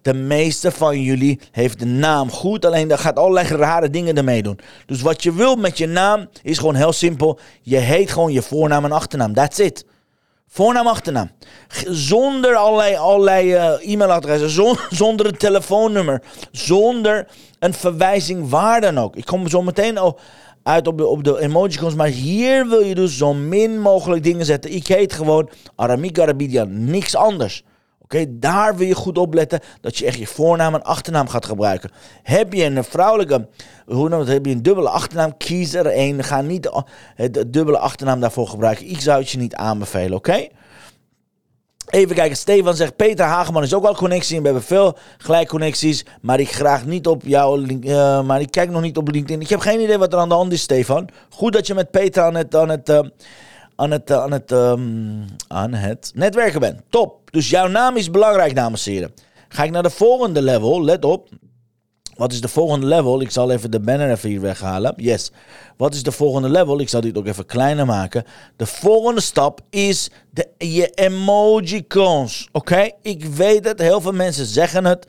De 0.03 0.15
meeste 0.15 0.71
van 0.71 1.01
jullie 1.01 1.41
heeft 1.51 1.79
de 1.79 1.87
naam 1.87 2.31
goed, 2.31 2.65
alleen 2.65 2.89
daar 2.89 2.99
gaat 2.99 3.17
allerlei 3.17 3.49
rare 3.49 3.91
dingen 3.91 4.17
ermee 4.17 4.43
doen. 4.43 4.59
Dus 4.87 5.03
wat 5.03 5.23
je 5.23 5.33
wil 5.33 5.57
met 5.57 5.79
je 5.79 5.87
naam 5.87 6.29
is 6.43 6.59
gewoon 6.59 6.75
heel 6.75 6.93
simpel. 6.93 7.39
Je 7.62 7.77
heet 7.77 8.11
gewoon 8.11 8.33
je 8.33 8.43
voornaam 8.43 8.85
en 8.85 8.93
achternaam. 8.93 9.35
That's 9.35 9.59
it. 9.59 9.85
Voornaam, 10.55 10.87
achternaam. 10.87 11.31
Zonder 11.91 12.57
allerlei, 12.57 12.97
allerlei 12.97 13.55
uh, 13.55 13.93
e-mailadressen, 13.93 14.77
zonder 14.91 15.27
een 15.27 15.37
telefoonnummer, 15.37 16.23
zonder 16.51 17.27
een 17.59 17.75
verwijzing 17.75 18.49
waar 18.49 18.81
dan 18.81 18.99
ook. 18.99 19.17
Ik 19.17 19.25
kom 19.25 19.49
zo 19.49 19.63
meteen 19.63 19.99
al 19.99 20.19
uit 20.63 20.87
op 20.87 20.99
de, 20.99 21.07
op 21.07 21.25
de 21.25 21.41
emojicons, 21.41 21.95
maar 21.95 22.07
hier 22.09 22.69
wil 22.69 22.81
je 22.81 22.95
dus 22.95 23.17
zo 23.17 23.35
min 23.35 23.81
mogelijk 23.81 24.23
dingen 24.23 24.47
zetten. 24.47 24.75
Ik 24.75 24.87
heet 24.87 25.13
gewoon 25.13 25.51
Aramik 25.75 26.19
Arabidian, 26.19 26.85
niks 26.85 27.17
anders. 27.17 27.65
Oké, 28.12 28.26
daar 28.28 28.76
wil 28.76 28.87
je 28.87 28.95
goed 28.95 29.19
op 29.19 29.35
letten 29.35 29.61
dat 29.81 29.97
je 29.97 30.07
echt 30.07 30.19
je 30.19 30.26
voornaam 30.26 30.75
en 30.75 30.83
achternaam 30.83 31.28
gaat 31.28 31.47
gebruiken. 31.47 31.90
Heb 32.23 32.52
je 32.52 32.64
een 32.64 32.85
vrouwelijke, 32.85 33.49
hoe 33.87 34.09
noem 34.09 34.19
het, 34.19 34.28
heb 34.28 34.47
je 34.47 34.52
een 34.52 34.62
dubbele 34.62 34.88
achternaam, 34.88 35.37
kies 35.37 35.75
er 35.75 35.87
één. 35.87 36.25
Ga 36.25 36.40
niet 36.40 36.71
de 37.31 37.50
dubbele 37.50 37.78
achternaam 37.78 38.21
daarvoor 38.21 38.49
gebruiken. 38.49 38.90
Ik 38.90 39.00
zou 39.00 39.21
het 39.21 39.31
je 39.31 39.38
niet 39.38 39.54
aanbevelen, 39.54 40.16
oké? 40.16 40.47
Even 41.88 42.14
kijken, 42.14 42.37
Stefan 42.37 42.75
zegt, 42.75 42.97
Peter 42.97 43.25
Hageman 43.25 43.62
is 43.62 43.75
ook 43.75 43.83
wel 43.83 43.95
connectie. 43.95 44.38
We 44.38 44.45
hebben 44.45 44.62
veel 44.62 44.97
gelijkconnecties, 45.19 46.04
maar 46.21 46.40
ik 46.40 46.52
graag 46.52 46.87
niet 46.87 47.07
op 47.07 47.23
link, 47.25 47.85
uh, 47.85 48.23
maar 48.23 48.40
ik 48.40 48.50
kijk 48.50 48.71
nog 48.71 48.83
niet 48.83 48.97
op 48.97 49.11
LinkedIn. 49.11 49.40
Ik 49.40 49.49
heb 49.49 49.61
geen 49.61 49.81
idee 49.81 49.99
wat 49.99 50.12
er 50.12 50.19
aan 50.19 50.28
de 50.28 50.35
hand 50.35 50.52
is, 50.52 50.62
Stefan. 50.62 51.09
Goed 51.31 51.52
dat 51.52 51.66
je 51.66 51.75
met 51.75 51.90
Peter 51.90 52.23
aan 52.23 52.35
het, 52.35 52.57
aan 52.57 52.69
het, 52.69 52.88
uh, 52.88 53.00
aan 53.83 53.91
het, 53.91 54.11
uh, 54.11 54.23
aan 54.23 54.33
het, 54.33 54.51
um, 54.51 55.25
aan 55.49 55.73
het 55.73 56.12
netwerken 56.15 56.61
bent. 56.61 56.81
Top. 56.89 57.31
Dus 57.31 57.51
jouw 57.51 57.67
naam 57.67 57.97
is 57.97 58.11
belangrijk, 58.11 58.55
dames 58.55 58.87
en 58.87 58.93
heren. 58.93 59.15
Ga 59.49 59.65
ik 59.65 59.71
naar 59.71 59.83
de 59.83 59.91
volgende 59.91 60.43
level, 60.43 60.85
let 60.85 61.05
op. 61.05 61.29
Wat 62.17 62.33
is 62.33 62.41
de 62.41 62.49
volgende 62.49 62.87
level? 62.87 63.21
Ik 63.21 63.31
zal 63.31 63.51
even 63.51 63.71
de 63.71 63.81
banner 63.81 64.11
even 64.11 64.29
hier 64.29 64.41
weghalen. 64.41 64.95
Yes. 64.97 65.33
Wat 65.77 65.95
is 65.95 66.03
de 66.03 66.12
volgende 66.12 66.49
level? 66.49 66.81
Ik 66.81 66.89
zal 66.89 67.01
dit 67.01 67.19
ook 67.19 67.27
even 67.27 67.47
kleiner 67.47 67.87
maken. 67.87 68.25
De 68.57 68.67
volgende 68.67 69.21
stap 69.21 69.61
is 69.71 70.11
de, 70.31 70.49
je 70.59 70.91
emojicons. 70.91 72.49
Oké? 72.53 72.91
Ik 73.03 73.25
weet 73.25 73.65
het. 73.65 73.81
Heel 73.81 74.01
veel 74.01 74.12
mensen 74.12 74.47
zeggen 74.47 74.85
het. 74.85 75.07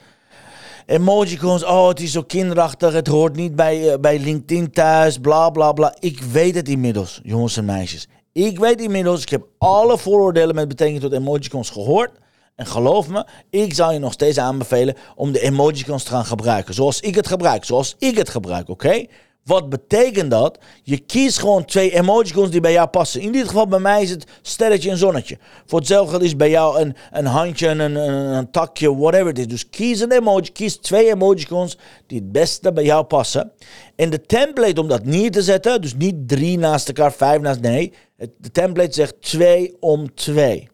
Emojicons, 0.86 1.64
oh 1.64 1.88
het 1.88 2.00
is 2.00 2.12
zo 2.12 2.22
kinderachtig. 2.22 2.94
Het 2.94 3.08
hoort 3.08 3.36
niet 3.36 3.56
bij, 3.56 3.92
uh, 3.92 3.94
bij 4.00 4.20
LinkedIn 4.20 4.72
thuis. 4.72 5.18
Bla 5.18 5.50
bla 5.50 5.72
bla. 5.72 5.96
Ik 6.00 6.22
weet 6.22 6.56
het 6.56 6.70
inmiddels, 6.70 7.20
jongens 7.24 7.58
en 7.58 7.66
meisjes. 7.66 8.08
Ik 8.34 8.60
weet 8.60 8.82
inmiddels, 8.82 9.22
ik 9.22 9.30
heb 9.30 9.48
alle 9.58 9.98
vooroordelen 9.98 10.56
met 10.56 10.68
betrekking 10.68 11.02
tot 11.02 11.14
emojicons 11.14 11.70
gehoord. 11.70 12.12
En 12.56 12.66
geloof 12.66 13.08
me, 13.08 13.26
ik 13.50 13.74
zou 13.74 13.94
je 13.94 14.00
nog 14.00 14.14
steeds 14.14 14.38
aanbevelen 14.38 14.96
om 15.16 15.32
de 15.32 15.40
emojicons 15.40 16.04
te 16.04 16.10
gaan 16.10 16.26
gebruiken. 16.26 16.74
Zoals 16.74 17.00
ik 17.00 17.16
het 17.16 17.28
gebruik. 17.28 17.66
Zoals 17.66 17.96
ik 18.00 18.18
het 18.18 18.30
gebruik, 18.30 18.70
oké? 18.70 19.06
Wat 19.44 19.70
betekent 19.70 20.32
dat? 20.32 20.58
Je 20.84 20.98
kiest 20.98 21.40
gewoon 21.40 21.66
twee 21.66 21.92
emojicons 21.92 22.50
die 22.50 22.62
bij 22.62 22.72
jou 22.72 22.88
passen. 22.88 23.22
In 23.22 23.32
dit 23.32 23.48
geval 23.48 23.68
bij 23.68 23.80
mij 23.80 24.02
is 24.02 24.10
het 24.10 24.26
sterretje 24.42 24.90
en 24.90 24.98
zonnetje. 24.98 25.38
Voor 25.66 25.80
hetzelfde 25.80 26.26
is 26.26 26.36
bij 26.36 26.50
jou 26.50 26.80
een, 26.80 26.96
een 27.12 27.26
handje, 27.26 27.68
een, 27.68 27.80
een, 27.80 27.96
een 28.36 28.52
takje, 28.52 28.96
whatever 28.96 29.28
het 29.28 29.40
is. 29.40 29.48
Dus 29.48 29.70
kies 29.70 30.00
een 30.00 30.12
emoji, 30.12 30.52
kies 30.52 30.78
twee 30.78 31.12
emojicons 31.12 31.78
die 32.08 32.20
het 32.20 32.32
beste 32.32 32.74
bij 32.74 32.84
jou 32.84 33.04
passen. 33.04 33.52
En 33.96 34.10
de 34.10 34.22
template 34.22 34.82
om 34.82 34.88
dat 34.88 35.06
neer 35.06 35.32
te 35.32 35.42
zetten, 35.42 35.82
dus 35.82 35.96
niet 35.96 36.28
drie 36.28 36.58
naast 36.58 36.88
elkaar, 36.88 37.14
vijf 37.14 37.42
naast, 37.42 37.62
nee. 37.62 37.94
De 38.38 38.52
template 38.52 38.94
zegt 38.94 39.22
twee 39.22 39.76
om 39.80 40.14
twee. 40.14 40.72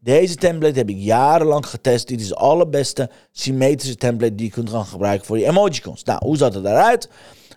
Deze 0.00 0.34
template 0.34 0.78
heb 0.78 0.88
ik 0.88 0.96
jarenlang 0.98 1.66
getest. 1.66 2.08
Dit 2.08 2.20
is 2.20 2.28
de 2.28 2.34
allerbeste 2.34 3.10
symmetrische 3.30 3.96
template 3.96 4.34
die 4.34 4.46
je 4.46 4.52
kunt 4.52 4.70
gaan 4.70 4.84
gebruiken 4.84 5.26
voor 5.26 5.38
je 5.38 5.46
emojicons. 5.46 6.04
Nou, 6.04 6.18
hoe 6.24 6.36
zat 6.36 6.54
het 6.54 6.64
eruit? 6.64 7.08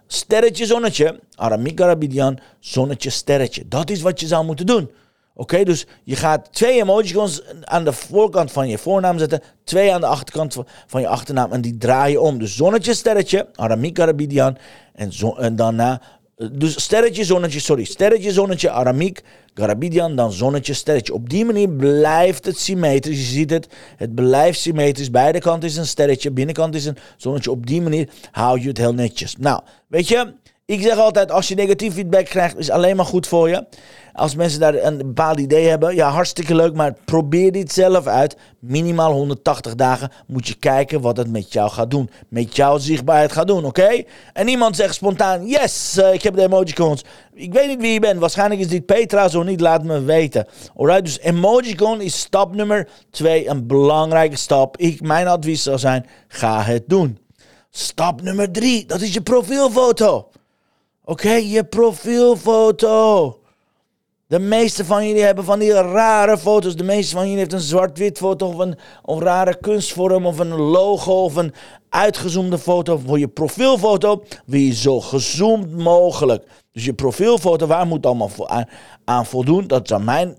Sterretje, 0.08 0.66
zonnetje. 0.66 1.20
Aramik 1.36 1.82
Arabidian, 1.82 2.40
zonnetje, 2.60 3.10
sterretje. 3.10 3.68
Dat 3.68 3.90
is 3.90 4.02
wat 4.02 4.20
je 4.20 4.28
zou 4.28 4.46
moeten 4.46 4.66
doen. 4.66 4.92
Oké, 5.34 5.64
dus 5.64 5.86
je 6.04 6.16
gaat 6.16 6.54
twee 6.54 6.82
emojicons 6.82 7.42
aan 7.62 7.84
de 7.84 7.94
voorkant 7.94 8.52
van 8.52 8.68
je 8.68 8.78
voornaam 8.78 9.18
zetten. 9.18 9.42
Twee 9.64 9.94
aan 9.94 10.02
de 10.02 10.08
achterkant 10.08 10.58
van 10.88 11.02
je 11.02 11.08
achternaam. 11.08 11.52
En 11.52 11.62
die 11.62 11.78
draai 11.78 12.12
je 12.12 12.22
om. 12.22 12.40
Dus 12.40 12.56
zonnetje, 12.56 12.94
sterretje. 12.94 13.48
Aramik 13.56 14.00
Arabidian. 14.00 14.58
En, 14.94 15.12
en 15.38 15.56
daarna 15.56 16.02
dus 16.52 16.82
sterretje, 16.84 17.24
zonnetje, 17.24 17.60
sorry. 17.60 17.84
Sterretje, 17.84 18.32
zonnetje, 18.32 18.70
Aramiek, 18.70 19.22
Garabidian, 19.54 20.16
dan 20.16 20.32
zonnetje, 20.32 20.74
sterretje. 20.74 21.14
Op 21.14 21.30
die 21.30 21.46
manier 21.46 21.70
blijft 21.70 22.46
het 22.46 22.60
symmetrisch. 22.60 23.18
Je 23.18 23.34
ziet 23.34 23.50
het, 23.50 23.68
het 23.98 24.16
blijft 24.16 24.60
symmetrisch. 24.60 25.12
Beide 25.12 25.40
kanten 25.40 25.70
is 25.70 25.76
een 25.76 25.86
sterretje, 25.86 26.32
binnenkant 26.32 26.76
is 26.76 26.86
een 26.86 26.98
zonnetje. 27.18 27.52
Op 27.52 27.66
die 27.66 27.82
manier 27.82 28.10
hou 28.32 28.62
je 28.62 28.68
het 28.68 28.78
heel 28.78 28.94
netjes. 28.94 29.36
Nou, 29.38 29.62
weet 29.88 30.08
je, 30.08 30.34
ik 30.68 30.82
zeg 30.82 30.98
altijd, 30.98 31.32
als 31.32 31.48
je 31.48 31.56
negatief 31.56 31.94
feedback 31.94 32.26
krijgt, 32.26 32.58
is 32.58 32.70
alleen 32.70 32.96
maar 32.96 33.06
goed 33.06 33.28
voor 33.28 33.50
je. 33.50 33.66
Als 34.14 34.36
mensen 34.36 34.60
daar 34.60 34.84
een 34.84 34.98
bepaald 34.98 35.40
idee 35.40 35.68
hebben, 35.68 35.96
ja, 35.96 36.10
hartstikke 36.10 36.56
leuk, 36.56 36.74
maar 36.74 36.94
probeer 37.06 37.52
dit 37.52 37.72
zelf 37.72 38.08
uit. 38.08 38.38
Minimaal 38.60 39.12
180 39.12 39.76
dagen 39.76 40.12
moet 40.28 40.48
je 40.48 40.56
kijken 40.56 41.02
wat 41.02 41.18
het 41.18 41.32
met 41.32 41.54
jou 41.54 41.70
gaat 41.70 41.92
doen. 41.92 42.10
Met 42.30 42.56
jouw 42.56 42.78
zichtbaarheid 42.78 43.32
gaat 43.32 43.48
doen, 43.48 43.66
oké? 43.66 44.04
En 44.34 44.48
iemand 44.48 44.76
zegt 44.76 44.96
spontaan, 44.96 45.48
yes, 45.48 45.98
uh, 45.98 46.14
ik 46.14 46.22
heb 46.22 46.36
de 46.36 46.42
emojicons. 46.42 47.04
Ik 47.34 47.54
weet 47.54 47.68
niet 47.68 47.82
wie 47.82 47.94
je 47.94 48.00
bent, 48.00 48.20
waarschijnlijk 48.20 48.62
is 48.62 48.68
dit 48.68 48.86
Petra, 48.86 49.28
zo 49.28 49.44
niet, 49.44 49.62
laat 49.62 49.84
me 49.84 50.02
weten. 50.02 50.48
Alright, 50.76 51.04
dus 51.04 51.20
emojicon 51.20 52.02
is 52.02 52.20
stap 52.20 52.56
nummer 52.56 52.90
2, 53.10 53.48
een 53.48 53.68
belangrijke 53.68 54.38
stap. 54.38 54.78
Ik, 54.78 55.02
mijn 55.02 55.28
advies 55.28 55.64
zou 55.64 55.78
zijn, 55.78 56.06
ga 56.28 56.62
het 56.62 56.84
doen. 56.88 57.18
Stap 57.70 58.22
nummer 58.22 58.52
3, 58.52 58.86
dat 58.86 59.02
is 59.02 59.14
je 59.14 59.22
profielfoto. 59.22 60.30
Oké, 61.08 61.32
je 61.32 61.64
profielfoto. 61.64 63.40
De 64.28 64.40
meeste 64.40 64.86
van 64.86 65.08
jullie 65.08 65.24
hebben 65.24 65.44
van 65.44 65.60
die 65.60 65.74
rare 65.74 66.38
foto's. 66.38 66.76
De 66.76 66.84
meeste 66.84 67.16
van 67.16 67.24
jullie 67.24 67.38
heeft 67.38 67.54
een 67.54 67.60
zwart-wit 67.60 68.18
foto 68.18 68.48
of 68.48 68.58
een, 68.58 68.78
rare 69.20 69.58
kunstvorm 69.60 70.26
of 70.26 70.40
een 70.40 70.56
logo 70.56 71.24
of 71.24 71.36
een 71.36 71.54
uitgezoomde 71.90 72.58
foto. 72.58 73.02
Voor 73.06 73.20
je 73.20 73.28
profielfoto 73.28 74.24
wil 74.46 74.60
je 74.60 74.74
zo 74.74 75.02
gezoomd 75.02 75.72
mogelijk. 75.72 76.44
Dus 76.72 76.86
je 76.86 76.94
profielfoto, 76.94 77.68
waar 77.68 77.88
moet 77.88 78.06
allemaal 78.06 78.50
aan, 78.50 78.66
aan 79.04 79.26
voldoen? 79.26 79.68
Dat 79.68 79.88
zou 79.88 80.04
mijn 80.04 80.38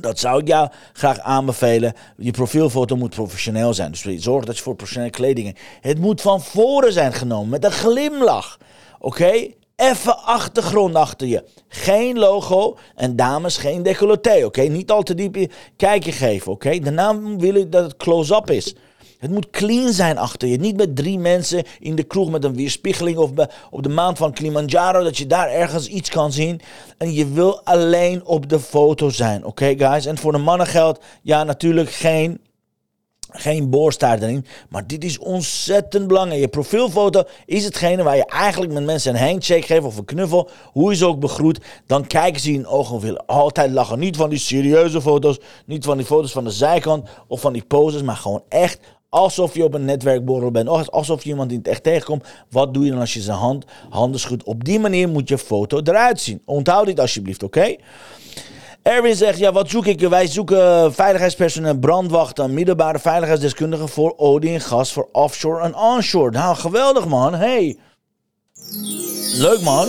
dat 0.00 0.18
zou 0.18 0.40
ik 0.40 0.48
jou 0.48 0.68
graag 0.92 1.18
aanbevelen. 1.18 1.92
Je 2.16 2.30
profielfoto 2.30 2.96
moet 2.96 3.14
professioneel 3.14 3.74
zijn. 3.74 3.90
Dus 3.90 4.04
zorg 4.16 4.44
dat 4.44 4.56
je 4.56 4.62
voor 4.62 4.74
professionele 4.74 5.12
kleding. 5.12 5.56
Het 5.80 5.98
moet 5.98 6.20
van 6.20 6.42
voren 6.42 6.92
zijn 6.92 7.12
genomen 7.12 7.48
met 7.48 7.64
een 7.64 7.72
glimlach. 7.72 8.58
Oké? 8.98 9.48
Even 9.76 10.24
achtergrond 10.24 10.94
achter 10.94 11.26
je. 11.26 11.44
Geen 11.68 12.18
logo 12.18 12.76
en 12.94 13.16
dames 13.16 13.56
geen 13.56 13.82
decolleté, 13.82 14.44
oké? 14.44 14.60
Niet 14.60 14.90
al 14.90 15.02
te 15.02 15.14
diep 15.14 15.52
kijkje 15.76 16.12
geven, 16.12 16.52
oké? 16.52 16.78
Daarna 16.78 17.20
wil 17.20 17.54
ik 17.54 17.72
dat 17.72 17.84
het 17.84 17.96
close-up 17.96 18.50
is. 18.50 18.74
Het 19.18 19.30
moet 19.30 19.50
clean 19.50 19.92
zijn 19.92 20.18
achter 20.18 20.48
je. 20.48 20.56
Niet 20.56 20.76
met 20.76 20.96
drie 20.96 21.18
mensen 21.18 21.64
in 21.80 21.94
de 21.94 22.02
kroeg 22.02 22.30
met 22.30 22.44
een 22.44 22.54
weerspiegeling 22.54 23.16
of 23.18 23.30
op 23.70 23.82
de 23.82 23.88
maand 23.88 24.18
van 24.18 24.32
Kilimanjaro 24.32 25.02
dat 25.02 25.18
je 25.18 25.26
daar 25.26 25.48
ergens 25.48 25.86
iets 25.86 26.10
kan 26.10 26.32
zien. 26.32 26.60
En 26.98 27.12
je 27.12 27.32
wil 27.32 27.60
alleen 27.64 28.26
op 28.26 28.48
de 28.48 28.60
foto 28.60 29.08
zijn, 29.08 29.44
oké 29.44 29.74
guys? 29.78 30.06
En 30.06 30.18
voor 30.18 30.32
de 30.32 30.38
mannen 30.38 30.66
geldt, 30.66 31.04
ja 31.22 31.44
natuurlijk 31.44 31.90
geen 31.90 32.40
Geen 33.38 33.70
boorstaart 33.70 34.22
erin. 34.22 34.46
Maar 34.68 34.86
dit 34.86 35.04
is 35.04 35.18
ontzettend 35.18 36.06
belangrijk. 36.06 36.40
Je 36.40 36.48
profielfoto 36.48 37.22
is 37.46 37.64
hetgene 37.64 38.02
waar 38.02 38.16
je 38.16 38.26
eigenlijk 38.26 38.72
met 38.72 38.84
mensen 38.84 39.14
een 39.14 39.28
handshake 39.28 39.62
geeft 39.62 39.84
of 39.84 39.96
een 39.96 40.04
knuffel. 40.04 40.48
Hoe 40.72 40.94
ze 40.94 41.06
ook 41.06 41.20
begroet. 41.20 41.60
Dan 41.86 42.06
kijken 42.06 42.40
ze 42.40 42.52
in 42.52 42.66
ogen 42.66 42.94
en 42.94 43.02
willen 43.02 43.26
altijd 43.26 43.70
lachen. 43.70 43.98
Niet 43.98 44.16
van 44.16 44.30
die 44.30 44.38
serieuze 44.38 45.00
foto's. 45.00 45.38
Niet 45.66 45.84
van 45.84 45.96
die 45.96 46.06
foto's 46.06 46.32
van 46.32 46.44
de 46.44 46.50
zijkant 46.50 47.08
of 47.28 47.40
van 47.40 47.52
die 47.52 47.64
poses. 47.64 48.02
Maar 48.02 48.16
gewoon 48.16 48.42
echt 48.48 48.78
alsof 49.08 49.54
je 49.54 49.64
op 49.64 49.74
een 49.74 49.84
netwerkborrel 49.84 50.50
bent. 50.50 50.68
Of 50.68 50.88
alsof 50.88 51.22
je 51.22 51.28
iemand 51.28 51.50
in 51.50 51.58
het 51.58 51.68
echt 51.68 51.82
tegenkomt. 51.82 52.24
Wat 52.50 52.74
doe 52.74 52.84
je 52.84 52.90
dan 52.90 53.00
als 53.00 53.14
je 53.14 53.20
zijn 53.20 53.36
hand, 53.36 53.64
handen 53.90 54.20
schudt? 54.20 54.44
Op 54.44 54.64
die 54.64 54.80
manier 54.80 55.08
moet 55.08 55.28
je 55.28 55.38
foto 55.38 55.80
eruit 55.82 56.20
zien. 56.20 56.42
Onthoud 56.44 56.86
dit 56.86 57.00
alsjeblieft, 57.00 57.42
oké? 57.42 57.76
Erwin 58.86 59.16
zegt, 59.16 59.38
ja, 59.38 59.52
wat 59.52 59.70
zoek 59.70 59.86
ik? 59.86 60.00
Wij 60.00 60.26
zoeken 60.26 60.94
veiligheidspersoneel, 60.94 61.78
brandwachten, 61.78 62.54
middelbare 62.54 62.98
veiligheidsdeskundigen 62.98 63.88
voor 63.88 64.14
olie 64.16 64.52
en 64.52 64.60
gas, 64.60 64.92
voor 64.92 65.08
offshore 65.12 65.62
en 65.62 65.76
onshore. 65.76 66.30
Nou, 66.30 66.56
geweldig 66.56 67.06
man. 67.06 67.34
Hey. 67.34 67.78
Leuk 69.36 69.60
man. 69.60 69.88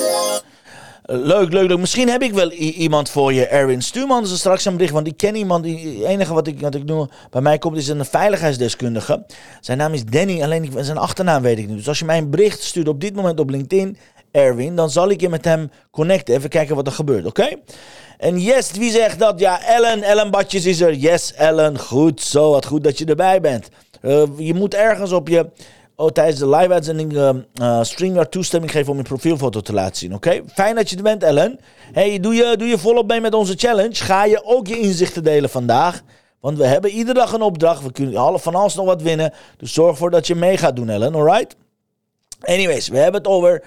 Leuk, 1.04 1.52
leuk, 1.52 1.68
leuk. 1.68 1.80
Misschien 1.80 2.10
heb 2.10 2.22
ik 2.22 2.34
wel 2.34 2.52
iemand 2.52 3.10
voor 3.10 3.34
je, 3.34 3.48
Erwin. 3.48 3.82
Stuur 3.82 4.08
me 4.08 4.14
anders 4.14 4.40
straks 4.40 4.66
een 4.66 4.76
bericht, 4.76 4.94
want 4.94 5.08
ik 5.08 5.18
ken 5.18 5.36
iemand. 5.36 5.66
Het 5.66 6.04
enige 6.04 6.34
wat 6.34 6.48
ik, 6.48 6.62
wat 6.62 6.76
ik 6.76 6.88
doe, 6.88 7.10
bij 7.30 7.42
mij 7.42 7.58
komt 7.58 7.78
is 7.78 7.88
een 7.88 8.06
veiligheidsdeskundige. 8.06 9.26
Zijn 9.62 9.78
naam 9.78 9.94
is 9.94 10.06
Danny, 10.06 10.44
alleen 10.44 10.74
zijn 10.80 10.98
achternaam 10.98 11.42
weet 11.42 11.58
ik 11.58 11.68
niet. 11.68 11.78
Dus 11.78 11.88
als 11.88 12.00
je 12.00 12.06
mij 12.06 12.18
een 12.18 12.30
bericht 12.30 12.64
stuurt 12.64 12.88
op 12.88 13.02
dit 13.02 13.16
moment 13.16 13.40
op 13.40 13.50
LinkedIn, 13.50 13.98
Erwin, 14.32 14.76
dan 14.76 14.90
zal 14.90 15.10
ik 15.10 15.22
je 15.22 15.30
met 15.30 15.46
hem 15.46 15.72
connecten. 15.92 16.36
Even 16.36 16.50
kijken 16.50 16.76
wat 16.76 16.88
er 16.88 16.94
gebeurt, 16.94 17.26
oké? 17.26 17.48
En 18.18 18.40
yes, 18.40 18.72
wie 18.72 18.92
zegt 18.92 19.20
dat? 19.20 19.40
Ja, 19.40 19.62
Ellen, 19.62 20.04
Ellen 20.04 20.32
Badjes 20.32 20.66
is 20.66 20.82
er. 20.82 20.94
Yes, 20.94 21.34
Ellen, 21.34 21.80
goed 21.80 22.22
zo, 22.22 22.52
wat 22.52 22.66
goed 22.66 22.84
dat 22.84 22.98
je 22.98 23.06
erbij 23.06 23.42
bent. 23.42 23.70
Uh, 24.02 24.24
je 24.38 24.54
moet 24.54 24.74
ergens 24.74 25.12
op 25.12 25.28
je, 25.28 25.50
oh, 25.96 26.10
tijdens 26.10 26.40
de 26.40 26.50
live-uitzending 26.50 27.14
uh, 27.14 27.30
uh, 27.62 27.84
StreamYard 27.84 28.32
toestemming 28.32 28.72
geven 28.72 28.92
om 28.92 28.98
je 28.98 29.04
profielfoto 29.04 29.62
te 29.62 29.74
laten 29.74 29.96
zien, 29.96 30.14
oké? 30.14 30.42
Fijn 30.54 30.76
dat 30.76 30.90
je 30.90 30.96
er 30.96 31.04
bent, 31.04 31.24
Ellen. 31.24 31.60
Hey, 31.94 32.20
doe 32.20 32.34
je, 32.34 32.56
doe 32.58 32.68
je 32.68 32.78
volop 32.78 33.08
mee 33.08 33.22
met 33.22 33.34
onze 33.34 33.54
challenge? 33.58 33.96
Ga 33.96 34.26
je 34.26 34.46
ook 34.46 34.68
je 34.68 34.80
inzichten 34.80 35.24
delen 35.24 35.50
vandaag? 35.50 36.02
Want 36.40 36.58
we 36.58 36.66
hebben 36.66 36.92
iedere 36.92 37.20
dag 37.20 37.34
een 37.34 37.42
opdracht. 37.42 37.84
We 37.84 37.92
kunnen 37.92 38.40
van 38.40 38.56
alles 38.56 38.76
nog 38.76 38.86
wat 38.86 39.02
winnen. 39.02 39.34
Dus 39.58 39.74
zorg 39.74 39.92
ervoor 39.92 40.12
dat 40.12 40.28
je 40.28 40.36
mee 40.36 40.58
gaat 40.58 40.76
doen, 40.76 40.90
Ellen, 40.90 41.16
alright? 41.16 41.56
Anyways, 42.42 42.88
we 42.88 42.98
hebben 42.98 43.22
het 43.22 43.30
over 43.30 43.64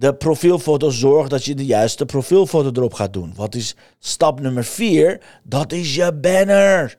de 0.00 0.14
profielfoto 0.14 0.90
zorg 0.90 1.28
dat 1.28 1.44
je 1.44 1.54
de 1.54 1.64
juiste 1.64 2.04
profielfoto 2.04 2.70
erop 2.72 2.94
gaat 2.94 3.12
doen. 3.12 3.32
Wat 3.36 3.54
is 3.54 3.74
stap 3.98 4.40
nummer 4.40 4.64
4? 4.64 5.20
Dat 5.42 5.72
is 5.72 5.94
je 5.94 6.14
banner. 6.14 6.96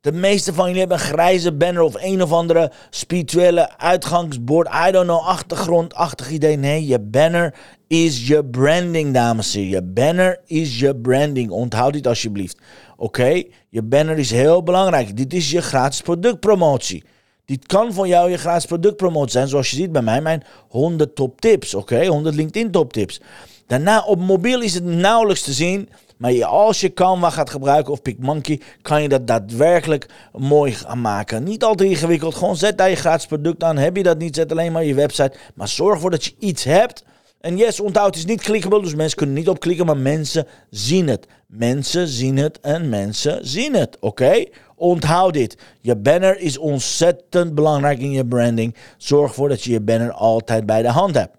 De 0.00 0.12
meeste 0.12 0.54
van 0.54 0.64
jullie 0.64 0.80
hebben 0.80 0.98
een 0.98 1.04
grijze 1.04 1.52
banner 1.52 1.82
of 1.82 1.94
een 1.98 2.22
of 2.22 2.32
andere 2.32 2.72
spirituele 2.90 3.78
uitgangsbord. 3.78 4.68
I 4.88 4.90
don't 4.90 5.06
know, 5.06 5.26
achtergrondachtig 5.26 6.30
idee. 6.30 6.56
Nee, 6.56 6.86
je 6.86 7.00
banner 7.00 7.54
is 7.86 8.26
je 8.26 8.44
branding, 8.44 9.14
dames 9.14 9.54
en 9.54 9.60
heren. 9.60 9.74
Je 9.74 9.92
banner 9.92 10.40
is 10.46 10.78
je 10.78 10.96
branding. 10.96 11.50
Onthoud 11.50 11.92
dit 11.92 12.06
alsjeblieft. 12.06 12.58
Oké? 12.96 13.42
Je 13.68 13.82
banner 13.82 14.18
is 14.18 14.30
heel 14.30 14.62
belangrijk. 14.62 15.16
Dit 15.16 15.32
is 15.32 15.50
je 15.50 15.62
gratis 15.62 16.00
productpromotie. 16.00 17.04
Dit 17.50 17.66
kan 17.66 17.92
voor 17.92 18.08
jou 18.08 18.30
je 18.30 18.36
gratis 18.36 18.64
productpromotie 18.64 19.30
zijn, 19.30 19.48
zoals 19.48 19.70
je 19.70 19.76
ziet 19.76 19.92
bij 19.92 20.02
mij, 20.02 20.20
mijn 20.20 20.42
100 20.68 21.14
top 21.14 21.40
tips, 21.40 21.74
oké? 21.74 22.06
100 22.06 22.34
LinkedIn 22.34 22.70
top 22.70 22.92
tips. 22.92 23.20
Daarna 23.66 24.02
op 24.04 24.18
mobiel 24.18 24.60
is 24.60 24.74
het 24.74 24.84
nauwelijks 24.84 25.42
te 25.42 25.52
zien, 25.52 25.88
maar 26.16 26.44
als 26.44 26.80
je 26.80 26.92
Canva 26.92 27.30
gaat 27.30 27.50
gebruiken 27.50 27.92
of 27.92 28.02
PicMonkey, 28.02 28.60
kan 28.82 29.02
je 29.02 29.08
dat 29.08 29.26
daadwerkelijk 29.26 30.08
mooi 30.32 30.72
gaan 30.72 31.00
maken. 31.00 31.44
Niet 31.44 31.64
al 31.64 31.74
te 31.74 31.84
ingewikkeld, 31.84 32.34
gewoon 32.34 32.56
zet 32.56 32.78
daar 32.78 32.90
je 32.90 32.96
gratis 32.96 33.26
product 33.26 33.62
aan. 33.62 33.76
Heb 33.76 33.96
je 33.96 34.02
dat 34.02 34.18
niet, 34.18 34.36
zet 34.36 34.50
alleen 34.50 34.72
maar 34.72 34.84
je 34.84 34.94
website. 34.94 35.32
Maar 35.54 35.68
zorg 35.68 35.94
ervoor 35.94 36.10
dat 36.10 36.24
je 36.24 36.34
iets 36.38 36.64
hebt. 36.64 37.04
En 37.40 37.56
yes, 37.56 37.80
onthoud, 37.80 38.16
is 38.16 38.24
niet 38.24 38.42
clickable, 38.42 38.80
dus 38.80 38.94
mensen 38.94 39.16
kunnen 39.16 39.34
niet 39.34 39.48
op 39.48 39.60
klikken, 39.60 39.86
maar 39.86 39.96
mensen 39.96 40.46
zien 40.70 41.08
het. 41.08 41.26
Mensen 41.46 42.08
zien 42.08 42.36
het 42.36 42.60
en 42.60 42.88
mensen 42.88 43.48
zien 43.48 43.74
het, 43.74 43.96
oké? 44.00 44.44
Onthoud 44.76 45.32
dit. 45.32 45.56
Je 45.80 45.96
banner 45.96 46.38
is 46.38 46.58
ontzettend 46.58 47.54
belangrijk 47.54 47.98
in 47.98 48.10
je 48.10 48.26
branding. 48.26 48.74
Zorg 48.96 49.28
ervoor 49.28 49.48
dat 49.48 49.62
je 49.62 49.70
je 49.70 49.80
banner 49.80 50.12
altijd 50.12 50.66
bij 50.66 50.82
de 50.82 50.88
hand 50.88 51.14
hebt. 51.14 51.36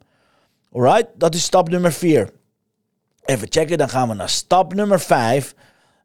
Alright, 0.71 1.08
dat 1.15 1.36
is 1.36 1.43
stap 1.43 1.69
nummer 1.69 1.93
4. 1.93 2.30
Even 3.25 3.47
checken, 3.49 3.78
dan 3.78 3.89
gaan 3.89 4.08
we 4.08 4.13
naar 4.13 4.30
stap 4.30 4.73
nummer 4.73 4.99
5. 4.99 5.56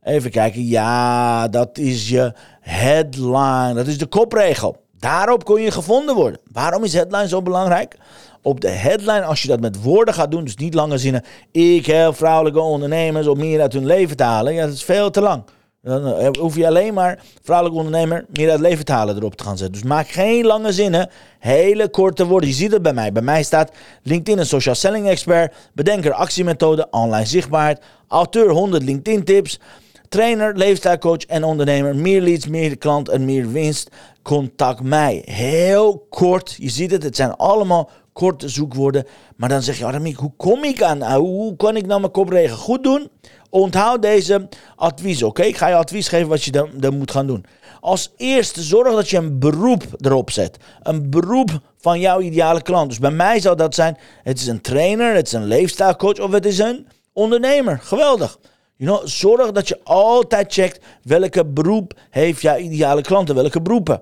Even 0.02 0.30
kijken, 0.30 0.66
ja, 0.66 1.48
dat 1.48 1.78
is 1.78 2.08
je 2.08 2.32
headline. 2.60 3.74
Dat 3.74 3.86
is 3.86 3.98
de 3.98 4.06
kopregel. 4.06 4.84
Daarop 4.98 5.44
kun 5.44 5.62
je 5.62 5.70
gevonden 5.70 6.14
worden. 6.14 6.40
Waarom 6.52 6.84
is 6.84 6.92
headline 6.92 7.28
zo 7.28 7.42
belangrijk? 7.42 7.96
Op 8.46 8.60
de 8.60 8.68
headline, 8.68 9.24
als 9.24 9.42
je 9.42 9.48
dat 9.48 9.60
met 9.60 9.82
woorden 9.82 10.14
gaat 10.14 10.30
doen, 10.30 10.44
dus 10.44 10.56
niet 10.56 10.74
lange 10.74 10.98
zinnen. 10.98 11.22
Ik 11.52 11.86
help 11.86 12.16
vrouwelijke 12.16 12.60
ondernemers 12.60 13.26
om 13.26 13.38
meer 13.38 13.60
uit 13.60 13.72
hun 13.72 13.86
leven 13.86 14.16
te 14.16 14.22
halen. 14.22 14.54
Ja, 14.54 14.64
dat 14.64 14.74
is 14.74 14.84
veel 14.84 15.10
te 15.10 15.20
lang. 15.20 15.44
Dan 15.82 16.06
eh, 16.06 16.28
hoef 16.38 16.56
je 16.56 16.66
alleen 16.66 16.94
maar 16.94 17.22
vrouwelijk 17.42 17.78
ondernemer 17.78 18.24
meer 18.32 18.50
uit 18.50 18.60
leven 18.60 18.84
te 18.84 18.92
halen 18.92 19.16
erop 19.16 19.34
te 19.34 19.44
gaan 19.44 19.56
zetten. 19.56 19.80
Dus 19.80 19.90
maak 19.90 20.08
geen 20.08 20.44
lange 20.44 20.72
zinnen, 20.72 21.10
hele 21.38 21.88
korte 21.88 22.26
woorden. 22.26 22.48
Je 22.48 22.54
ziet 22.54 22.72
het 22.72 22.82
bij 22.82 22.92
mij. 22.92 23.12
Bij 23.12 23.22
mij 23.22 23.42
staat 23.42 23.72
LinkedIn 24.02 24.38
een 24.38 24.46
social 24.46 24.74
selling 24.74 25.08
expert, 25.08 25.54
bedenker 25.72 26.12
actiemethode, 26.12 26.86
online 26.90 27.26
zichtbaarheid, 27.26 27.80
auteur 28.08 28.50
100 28.50 28.82
LinkedIn 28.82 29.24
tips, 29.24 29.60
trainer, 30.08 30.56
leefstijlcoach 30.56 31.24
en 31.26 31.44
ondernemer. 31.44 31.96
Meer 31.96 32.20
leads, 32.20 32.46
meer 32.46 32.78
klant 32.78 33.08
en 33.08 33.24
meer 33.24 33.52
winst. 33.52 33.90
Contact 34.22 34.82
mij. 34.82 35.22
Heel 35.24 36.06
kort. 36.10 36.54
Je 36.58 36.68
ziet 36.68 36.90
het, 36.90 37.02
het 37.02 37.16
zijn 37.16 37.36
allemaal 37.36 37.90
korte 38.16 38.48
zoekwoorden. 38.48 39.06
Maar 39.36 39.48
dan 39.48 39.62
zeg 39.62 39.78
je, 39.78 39.84
Aramiek, 39.84 40.16
hoe 40.16 40.32
kom 40.36 40.64
ik 40.64 40.82
aan? 40.82 41.14
Hoe 41.14 41.56
kan 41.56 41.76
ik 41.76 41.86
nou 41.86 42.00
mijn 42.00 42.12
kopregel 42.12 42.56
goed 42.56 42.82
doen? 42.82 43.08
Onthoud 43.50 44.02
deze 44.02 44.48
advies, 44.76 45.22
oké? 45.22 45.42
Ik 45.42 45.56
ga 45.56 45.68
je 45.68 45.74
advies 45.74 46.08
geven 46.08 46.28
wat 46.28 46.42
je 46.44 46.50
dan, 46.50 46.70
dan 46.74 46.98
moet 46.98 47.10
gaan 47.10 47.26
doen. 47.26 47.44
Als 47.80 48.12
eerste, 48.16 48.62
zorg 48.62 48.94
dat 48.94 49.10
je 49.10 49.16
een 49.16 49.38
beroep 49.38 49.82
erop 49.98 50.30
zet. 50.30 50.56
Een 50.82 51.10
beroep 51.10 51.60
van 51.78 52.00
jouw 52.00 52.20
ideale 52.20 52.62
klant. 52.62 52.88
Dus 52.88 52.98
bij 52.98 53.10
mij 53.10 53.40
zou 53.40 53.56
dat 53.56 53.74
zijn, 53.74 53.98
het 54.22 54.38
is 54.38 54.46
een 54.46 54.60
trainer, 54.60 55.14
het 55.14 55.26
is 55.26 55.32
een 55.32 55.46
leefstijlcoach 55.46 56.18
of 56.20 56.32
het 56.32 56.46
is 56.46 56.58
een 56.58 56.86
ondernemer. 57.12 57.78
Geweldig. 57.82 58.38
You 58.76 58.90
know, 58.90 59.08
zorg 59.08 59.52
dat 59.52 59.68
je 59.68 59.80
altijd 59.84 60.52
checkt 60.52 60.84
welke 61.02 61.46
beroep 61.46 61.92
heeft 62.10 62.42
jouw 62.42 62.56
ideale 62.56 63.02
klanten, 63.02 63.34
welke 63.34 63.62
beroepen. 63.62 64.00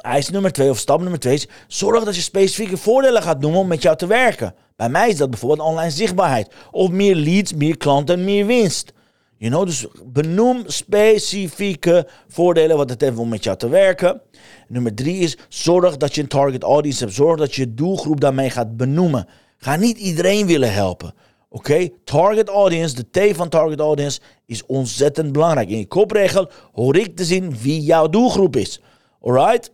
Eis 0.00 0.28
nummer 0.28 0.52
twee 0.52 0.70
of 0.70 0.78
stap 0.78 1.00
nummer 1.00 1.18
twee 1.18 1.34
is: 1.34 1.48
zorg 1.66 2.04
dat 2.04 2.14
je 2.14 2.20
specifieke 2.20 2.76
voordelen 2.76 3.22
gaat 3.22 3.40
noemen 3.40 3.60
om 3.60 3.66
met 3.66 3.82
jou 3.82 3.96
te 3.96 4.06
werken. 4.06 4.54
Bij 4.76 4.88
mij 4.88 5.08
is 5.08 5.16
dat 5.16 5.30
bijvoorbeeld 5.30 5.68
online 5.68 5.90
zichtbaarheid. 5.90 6.54
Of 6.70 6.90
meer 6.90 7.14
leads, 7.14 7.52
meer 7.54 7.76
klanten, 7.76 8.24
meer 8.24 8.46
winst. 8.46 8.92
You 9.38 9.50
know, 9.50 9.66
dus 9.66 9.86
benoem 10.04 10.62
specifieke 10.66 12.08
voordelen 12.28 12.76
wat 12.76 12.90
het 12.90 13.00
heeft 13.00 13.16
om 13.16 13.28
met 13.28 13.44
jou 13.44 13.56
te 13.56 13.68
werken. 13.68 14.20
Nummer 14.68 14.94
drie 14.94 15.18
is 15.18 15.36
zorg 15.48 15.96
dat 15.96 16.14
je 16.14 16.22
een 16.22 16.28
target 16.28 16.62
audience 16.62 17.04
hebt. 17.04 17.14
Zorg 17.14 17.38
dat 17.38 17.54
je 17.54 17.74
doelgroep 17.74 18.20
daarmee 18.20 18.50
gaat 18.50 18.76
benoemen. 18.76 19.28
Ga 19.58 19.76
niet 19.76 19.98
iedereen 19.98 20.46
willen 20.46 20.72
helpen. 20.72 21.14
Oké, 21.48 21.88
target 22.04 22.48
audience, 22.48 22.94
de 22.94 23.30
T 23.30 23.36
van 23.36 23.48
target 23.48 23.80
audience 23.80 24.20
is 24.46 24.66
ontzettend 24.66 25.32
belangrijk. 25.32 25.68
In 25.68 25.78
je 25.78 25.86
kopregel 25.86 26.50
hoor 26.72 26.96
ik 26.96 27.16
te 27.16 27.24
zien 27.24 27.56
wie 27.62 27.80
jouw 27.80 28.08
doelgroep 28.08 28.56
is. 28.56 28.80
Alright? 29.20 29.70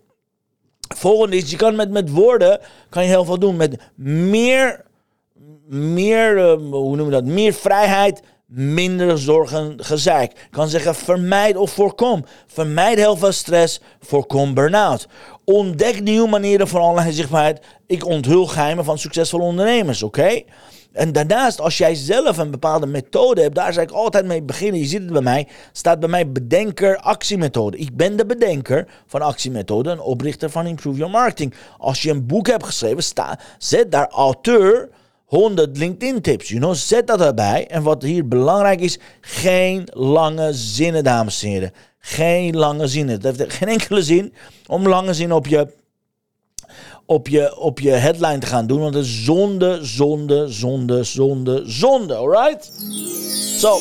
Volgende 0.95 1.37
is, 1.37 1.51
je 1.51 1.57
kan 1.57 1.77
met, 1.77 1.91
met 1.91 2.11
woorden 2.11 2.61
kan 2.89 3.03
je 3.03 3.09
heel 3.09 3.25
veel 3.25 3.39
doen. 3.39 3.57
Met 3.57 3.77
meer 3.97 4.85
meer, 5.73 6.37
uh, 6.37 6.53
hoe 6.71 6.97
noemen 6.97 7.05
we 7.05 7.11
dat? 7.11 7.25
Meer 7.25 7.53
vrijheid, 7.53 8.23
minder 8.47 9.19
zorgen, 9.19 9.75
gezeik. 9.77 10.33
Ik 10.33 10.51
kan 10.51 10.69
zeggen 10.69 10.95
vermijd 10.95 11.57
of 11.57 11.71
voorkom. 11.71 12.25
Vermijd 12.47 12.99
heel 12.99 13.17
veel 13.17 13.33
stress, 13.33 13.81
voorkom 14.01 14.55
burn-out. 14.55 15.09
Ontdek 15.45 16.01
nieuwe 16.01 16.29
manieren 16.29 16.69
van 16.69 16.81
online 16.81 17.13
zichtbaarheid. 17.13 17.61
Ik 17.87 18.07
onthul 18.07 18.47
geheimen 18.47 18.85
van 18.85 18.99
succesvolle 18.99 19.43
ondernemers, 19.45 20.03
oké? 20.03 20.43
En 20.93 21.13
daarnaast, 21.13 21.61
als 21.61 21.79
jij 21.79 21.95
zelf 21.95 22.39
een 22.39 22.51
bepaalde 22.51 22.87
methode 22.87 23.43
hebt, 23.43 23.55
daar 23.55 23.73
zou 23.73 23.87
ik 23.87 23.93
altijd 23.93 24.27
mee 24.27 24.43
beginnen. 24.43 24.81
Je 24.81 24.87
ziet 24.87 25.03
het 25.03 25.13
bij 25.13 25.23
mij, 25.23 25.49
staat 25.73 26.01
bij 26.01 26.09
mij 26.09 26.33
bedenker 26.33 26.97
actiemethode. 26.97 27.77
Ik 27.77 27.97
ben 27.97 28.17
de 28.17 28.27
bedenker 28.27 28.89
van 29.07 29.23
actiemethode 29.23 29.91
en 29.91 30.01
oprichter 30.01 30.51
van 30.51 30.67
Improve 30.67 30.99
Your 30.99 31.13
Marketing. 31.13 31.55
Als 31.79 32.03
je 32.03 32.11
een 32.11 32.27
boek 32.27 32.47
hebt 32.47 32.65
geschreven, 32.65 33.03
sta, 33.03 33.39
zet 33.59 33.93
daar 33.93 34.09
auteur 34.09 34.89
100 35.25 35.79
LinkedIn 35.79 36.21
tips. 36.21 36.49
You 36.49 36.61
know, 36.61 36.75
zet 36.75 37.07
dat 37.07 37.21
erbij. 37.21 37.67
En 37.67 37.83
wat 37.83 38.03
hier 38.03 38.29
belangrijk 38.29 38.81
is, 38.81 38.99
geen 39.21 39.89
lange 39.93 40.53
zinnen, 40.53 41.05
dames 41.05 41.43
en 41.43 41.49
heren. 41.49 41.73
Geen 41.99 42.57
lange 42.57 42.87
zinnen. 42.87 43.21
Het 43.21 43.37
heeft 43.37 43.53
geen 43.53 43.69
enkele 43.69 44.03
zin 44.03 44.35
om 44.67 44.89
lange 44.89 45.15
zinnen 45.15 45.37
op 45.37 45.47
je, 45.47 45.69
op 47.13 47.29
je, 47.29 47.57
op 47.59 47.81
je 47.81 47.91
headline 47.91 48.39
te 48.39 48.47
gaan 48.47 48.67
doen. 48.67 48.81
Want 48.81 48.95
het 48.95 49.05
is 49.05 49.25
zonde, 49.25 49.79
zonde, 49.83 50.49
zonde, 50.49 51.05
zonde, 51.05 51.63
zonde. 51.65 52.15
Alright? 52.15 52.73
Zo. 53.59 53.79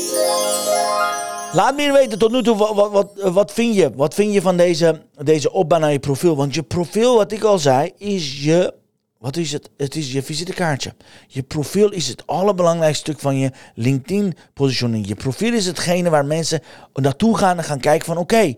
Laat 1.53 1.75
me 1.75 1.91
weten 1.91 2.19
tot 2.19 2.31
nu 2.31 2.43
toe, 2.43 2.57
wat, 2.57 2.73
wat, 2.73 2.91
wat, 2.91 3.11
wat 3.33 3.51
vind 3.53 3.75
je? 3.75 3.91
Wat 3.95 4.13
vind 4.13 4.33
je 4.33 4.41
van 4.41 4.57
deze, 4.57 5.01
deze 5.23 5.51
opbouw 5.51 5.79
naar 5.79 5.91
je 5.91 5.99
profiel? 5.99 6.35
Want 6.35 6.53
je 6.55 6.63
profiel, 6.63 7.15
wat 7.15 7.31
ik 7.31 7.43
al 7.43 7.59
zei, 7.59 7.91
is 7.97 8.43
je... 8.43 8.73
Wat 9.17 9.37
is 9.37 9.51
het? 9.51 9.69
Het 9.77 9.95
is 9.95 10.11
je 10.11 10.23
visitekaartje. 10.23 10.93
Je 11.27 11.43
profiel 11.43 11.91
is 11.91 12.07
het 12.07 12.27
allerbelangrijkste 12.27 13.03
stuk 13.03 13.19
van 13.19 13.37
je 13.37 13.51
LinkedIn-positioning. 13.75 15.07
Je 15.07 15.15
profiel 15.15 15.53
is 15.53 15.65
hetgene 15.65 16.09
waar 16.09 16.25
mensen 16.25 16.61
naartoe 16.93 17.37
gaan 17.37 17.57
en 17.57 17.63
gaan 17.63 17.79
kijken 17.79 18.05
van... 18.05 18.17
Oké, 18.17 18.55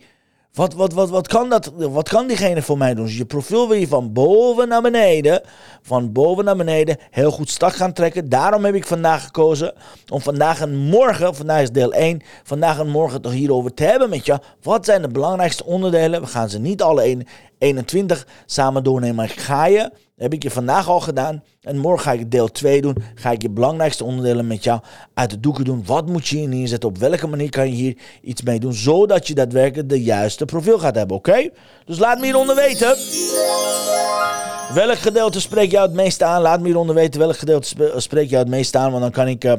wat, 0.54 0.74
wat, 0.74 0.94
wat, 0.94 1.10
wat, 1.10 1.28
kan 1.28 1.50
dat, 1.50 1.72
wat 1.76 2.10
kan 2.10 2.28
diegene 2.28 2.62
voor 2.62 2.78
mij 2.78 2.94
doen? 2.94 3.06
Dus 3.06 3.18
je 3.18 3.26
profiel 3.26 3.68
wil 3.68 3.78
je 3.78 3.88
van 3.88 4.14
boven 4.14 4.68
naar 4.68 4.82
beneden, 4.82 5.42
van 5.82 6.12
boven 6.12 6.46
naar 6.46 6.56
beneden, 6.56 6.98
heel 7.10 7.32
goed 7.32 7.50
strak 7.50 7.74
gaan 7.74 7.94
trekken. 7.94 8.30
Daarom 8.30 8.66
heb 8.66 8.76
ik 8.76 8.86
vandaag 8.86 9.24
gekozen 9.24 9.74
om 10.10 10.22
vandaag 10.22 10.62
en 10.62 10.76
morgen, 10.76 11.36
vandaag 11.36 11.62
is 11.62 11.72
deel 11.72 11.94
1, 11.94 12.22
vandaag 12.44 12.80
en 12.80 12.90
morgen 12.90 13.22
toch 13.22 13.32
hierover 13.32 13.74
te 13.74 13.84
hebben 13.84 14.10
met 14.10 14.26
je. 14.26 14.40
Wat 14.62 14.86
zijn 14.86 15.02
de 15.02 15.08
belangrijkste 15.08 15.66
onderdelen? 15.66 16.22
We 16.22 16.28
gaan 16.28 16.50
ze 16.50 16.60
niet 16.60 16.82
alle 16.82 17.26
21 17.64 18.28
samen 18.46 18.84
doornemen, 18.84 19.30
ga 19.30 19.66
je 19.66 19.92
heb 20.18 20.34
ik 20.34 20.44
je 20.44 20.52
vandaag 20.52 20.90
al 20.90 21.00
gedaan. 21.00 21.44
En 21.62 21.78
morgen 21.78 22.04
ga 22.04 22.12
ik 22.12 22.32
deel 22.32 22.48
2 22.48 22.82
doen. 22.82 22.96
Ga 23.16 23.32
ik 23.32 23.42
je 23.42 23.50
belangrijkste 23.50 24.04
onderdelen 24.04 24.48
met 24.48 24.64
jou 24.64 24.80
uit 25.14 25.30
de 25.30 25.40
doeken 25.40 25.66
doen. 25.66 25.84
Wat 25.86 26.08
moet 26.08 26.28
je 26.28 26.38
hier 26.38 26.48
neerzetten? 26.48 26.90
Op 26.90 26.98
welke 26.98 27.28
manier 27.28 27.50
kan 27.50 27.68
je 27.68 27.74
hier 27.74 27.98
iets 28.22 28.42
mee 28.42 28.60
doen? 28.60 28.74
Zodat 28.74 29.28
je 29.28 29.34
daadwerkelijk 29.34 29.90
de 29.90 30.04
juiste 30.04 30.46
profiel 30.46 30.80
gaat 30.80 30.96
hebben, 30.96 31.18
oké? 31.18 31.50
Dus 31.86 32.00
laat 32.00 32.20
me 32.20 32.26
hieronder 32.26 32.56
weten. 32.56 32.98
Welk 34.74 34.98
gedeelte 34.98 35.42
spreek 35.42 35.72
jou 35.72 35.86
het 35.86 35.96
meest 35.96 36.24
aan? 36.24 36.42
Laat 36.42 36.60
me 36.60 36.66
hieronder 36.66 36.96
weten 36.96 37.20
welk 37.20 37.38
gedeelte 37.38 37.94
spreek 37.98 38.30
jou 38.30 38.42
het 38.42 38.52
meest 38.52 38.76
aan. 38.76 38.90
Want 38.92 39.04
dan 39.04 39.12
kan 39.12 39.28
ik... 39.28 39.44
Uh, 39.44 39.54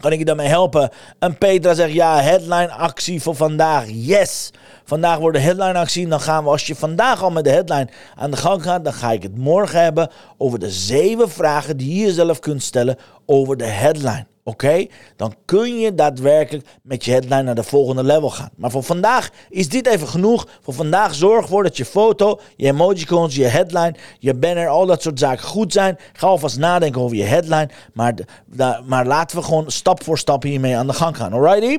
kan 0.00 0.12
ik 0.12 0.18
je 0.18 0.24
daarmee 0.24 0.48
helpen? 0.48 0.90
En 1.18 1.38
Petra 1.38 1.74
zegt 1.74 1.92
ja, 1.92 2.20
headline 2.20 2.72
actie 2.72 3.22
voor 3.22 3.34
vandaag. 3.34 3.84
Yes! 3.88 4.50
Vandaag 4.84 5.18
wordt 5.18 5.36
de 5.36 5.42
headline 5.42 5.78
actie. 5.78 6.08
Dan 6.08 6.20
gaan 6.20 6.44
we, 6.44 6.50
als 6.50 6.66
je 6.66 6.74
vandaag 6.74 7.22
al 7.22 7.30
met 7.30 7.44
de 7.44 7.50
headline 7.50 7.88
aan 8.14 8.30
de 8.30 8.36
gang 8.36 8.62
gaat, 8.62 8.84
dan 8.84 8.92
ga 8.92 9.12
ik 9.12 9.22
het 9.22 9.38
morgen 9.38 9.82
hebben 9.82 10.10
over 10.38 10.58
de 10.58 10.70
zeven 10.70 11.30
vragen 11.30 11.76
die 11.76 11.98
je 11.98 12.04
jezelf 12.04 12.38
kunt 12.38 12.62
stellen 12.62 12.98
over 13.26 13.56
de 13.56 13.64
headline. 13.64 14.26
Oké? 14.46 14.86
Dan 15.16 15.34
kun 15.44 15.78
je 15.78 15.94
daadwerkelijk 15.94 16.66
met 16.82 17.04
je 17.04 17.10
headline 17.10 17.42
naar 17.42 17.54
de 17.54 17.62
volgende 17.62 18.04
level 18.04 18.30
gaan. 18.30 18.50
Maar 18.56 18.70
voor 18.70 18.82
vandaag 18.82 19.30
is 19.48 19.68
dit 19.68 19.86
even 19.86 20.08
genoeg. 20.08 20.46
Voor 20.62 20.74
vandaag 20.74 21.14
zorg 21.14 21.42
ervoor 21.42 21.62
dat 21.62 21.76
je 21.76 21.84
foto, 21.84 22.40
je 22.56 22.66
emojicons, 22.66 23.34
je 23.34 23.44
headline, 23.44 23.94
je 24.18 24.34
banner, 24.34 24.68
al 24.68 24.86
dat 24.86 25.02
soort 25.02 25.18
zaken 25.18 25.44
goed 25.44 25.72
zijn. 25.72 25.98
Ga 26.12 26.26
alvast 26.26 26.58
nadenken 26.58 27.00
over 27.00 27.16
je 27.16 27.24
headline. 27.24 27.68
Maar, 27.92 28.14
maar 28.86 29.06
laten 29.06 29.36
we 29.36 29.42
gewoon 29.42 29.70
stap 29.70 30.04
voor 30.04 30.18
stap 30.18 30.42
hiermee 30.42 30.76
aan 30.76 30.86
de 30.86 30.92
gang 30.92 31.16
gaan. 31.16 31.32
Alrighty? 31.32 31.78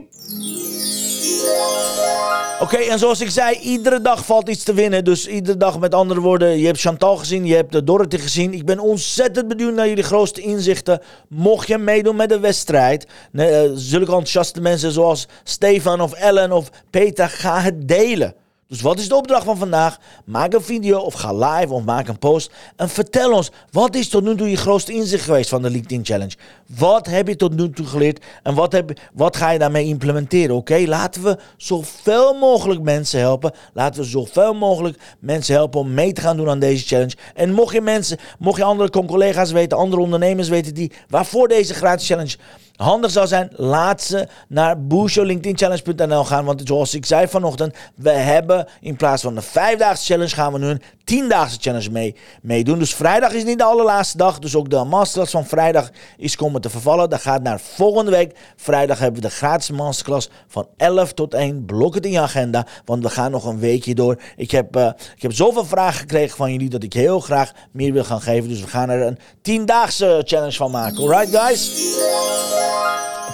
Oké, 2.60 2.78
en 2.78 3.00
zoals 3.00 3.22
ik 3.22 3.30
zei, 3.30 3.58
iedere 3.58 4.02
dag 4.02 4.26
valt 4.26 4.50
iets 4.50 4.64
te 4.64 4.74
winnen. 4.74 5.04
Dus 5.04 5.28
iedere 5.28 5.58
dag 5.58 5.80
met 5.80 5.94
andere 5.94 6.20
woorden, 6.20 6.58
je 6.60 6.66
hebt 6.66 6.80
Chantal 6.80 7.18
gezien, 7.18 7.46
je 7.46 7.56
hebt 7.56 7.86
Dorothy 7.88 8.18
gezien. 8.18 8.54
Ik 8.54 8.66
ben 8.66 8.80
ontzettend 8.80 9.48
benieuwd 9.48 9.74
naar 9.74 9.88
jullie 9.88 10.04
grootste 10.04 10.42
inzichten. 10.42 11.02
Mocht 11.30 11.68
je 11.68 11.78
meedoen 11.78 12.16
met 12.16 12.30
de 12.30 12.40
wedstrijd, 12.40 13.08
uh, 13.32 13.60
zulke 13.74 14.06
enthousiaste 14.06 14.62
mensen 14.62 14.92
zoals 14.92 15.28
Stefan 15.44 16.02
of 16.02 16.14
Ellen 16.14 16.52
of 16.52 16.70
Peter, 16.90 17.30
ga 17.30 17.62
het 17.62 17.88
delen. 17.88 18.36
Dus 18.68 18.82
wat 18.82 19.00
is 19.00 19.08
de 19.08 19.16
opdracht 19.16 19.44
van 19.44 19.58
vandaag? 19.58 19.98
Maak 20.24 20.54
een 20.54 20.62
video 20.62 21.00
of 21.00 21.14
ga 21.14 21.34
live 21.34 21.74
of 21.74 21.84
maak 21.84 22.08
een 22.08 22.20
post. 22.20 22.52
En 22.76 22.90
vertel 22.90 23.32
ons, 23.32 23.52
wat 23.72 23.96
is 23.96 24.10
tot 24.10 24.24
nu 24.24 24.36
toe 24.36 24.50
je 24.50 24.58
grootste 24.58 24.94
inzicht 24.94 25.24
geweest 25.24 25.50
van 25.50 25.62
de 25.62 25.70
LinkedIn 25.70 26.06
Challenge? 26.06 26.36
Wat 26.78 27.06
heb 27.06 27.28
je 27.28 27.36
tot 27.36 27.56
nu 27.56 27.70
toe 27.70 27.86
geleerd 27.86 28.26
en 28.44 28.56
wat, 28.56 28.72
heb, 28.72 29.00
wat 29.14 29.38
ga 29.38 29.50
je 29.50 29.60
daarmee 29.60 29.86
implementeren? 29.86 30.56
Oké, 30.56 30.84
laten 30.88 31.24
we 31.24 31.38
zoveel 31.58 32.34
mogelijk 32.34 32.82
mensen 32.82 33.20
helpen. 33.20 33.52
Laten 33.74 34.02
we 34.02 34.08
zoveel 34.08 34.54
mogelijk 34.54 34.98
mensen 35.20 35.56
helpen 35.56 35.80
om 35.80 35.94
mee 35.94 36.14
te 36.14 36.22
gaan 36.22 36.38
doen 36.38 36.50
aan 36.50 36.60
deze 36.60 36.86
challenge. 36.86 37.16
En 37.34 37.54
mocht 37.54 37.74
je 37.74 37.82
mensen, 37.82 38.18
mocht 38.40 38.58
je 38.58 38.64
andere 38.64 38.90
collega's 38.90 39.52
weten, 39.52 39.78
andere 39.78 40.02
ondernemers 40.02 40.50
weten 40.50 40.74
die 40.74 40.92
waarvoor 41.10 41.48
deze 41.48 41.74
gratis 41.74 42.08
challenge 42.08 42.38
handig 42.76 43.12
zou 43.12 43.28
zijn, 43.28 43.50
laat 43.52 44.02
ze 44.02 44.28
naar 44.48 44.82
boostyourlinkedinchallenge.nl 44.82 46.24
gaan. 46.24 46.46
Want 46.46 46.62
zoals 46.64 46.94
ik 46.94 47.06
zei 47.06 47.28
vanochtend, 47.28 47.76
we 47.96 48.10
hebben 48.10 48.68
in 48.82 48.96
plaats 48.96 49.22
van 49.22 49.36
de 49.36 49.42
vijfdaagse 49.42 50.06
challenge 50.06 50.36
gaan 50.36 50.54
we 50.54 50.60
nu 50.60 50.68
een 50.68 50.82
tiendaagse 51.04 51.58
challenge 51.62 51.92
mee, 51.92 52.16
meedoen. 52.42 52.80
Dus 52.80 52.96
vrijdag 52.96 53.32
is 53.32 53.44
niet 53.44 53.58
de 53.58 53.64
allerlaatste 53.64 54.18
dag. 54.18 54.40
Dus 54.40 54.56
ook 54.56 54.70
de 54.70 54.84
masterclass 54.84 55.32
van 55.32 55.46
vrijdag 55.46 55.90
is 56.18 56.36
komen 56.36 56.62
te 56.62 56.70
vervallen. 56.70 57.10
Dat 57.10 57.22
gaat 57.22 57.42
naar 57.42 57.60
volgende 57.60 58.12
week. 58.12 58.38
Vrijdag 58.56 59.00
hebben 59.00 59.22
we 59.22 59.28
de 59.28 59.34
gratis 59.34 59.72
masterclass 59.72 60.30
van 60.48 60.68
11 60.78 61.14
tot 61.14 61.34
1. 61.34 61.66
Blok 61.66 61.96
het 61.96 62.06
in 62.06 62.12
je 62.12 62.20
agenda, 62.20 62.66
want 62.86 63.04
we 63.04 63.10
gaan 63.10 63.32
nog 63.32 63.46
een 63.46 63.60
weekje 63.60 63.96
door. 63.96 64.22
Ik 64.36 64.52
heb, 64.52 64.76
uh, 64.76 64.90
ik 65.16 65.22
heb 65.22 65.34
zoveel 65.34 65.66
vragen 65.66 66.00
gekregen 66.00 66.38
van 66.38 66.52
jullie 66.52 66.70
dat 66.70 66.84
ik 66.84 66.94
heel 66.94 67.20
graag 67.20 67.52
meer 67.72 67.94
wil 67.94 68.04
gaan 68.04 68.22
geven. 68.22 68.50
Dus 68.50 68.62
we 68.62 68.68
gaan 68.68 68.90
er 68.90 69.02
een 69.02 69.20
tiendaagse 69.42 70.22
challenge 70.26 70.56
van 70.56 70.72
maken. 70.72 70.98
Alright 70.98 71.36
guys? 71.36 71.72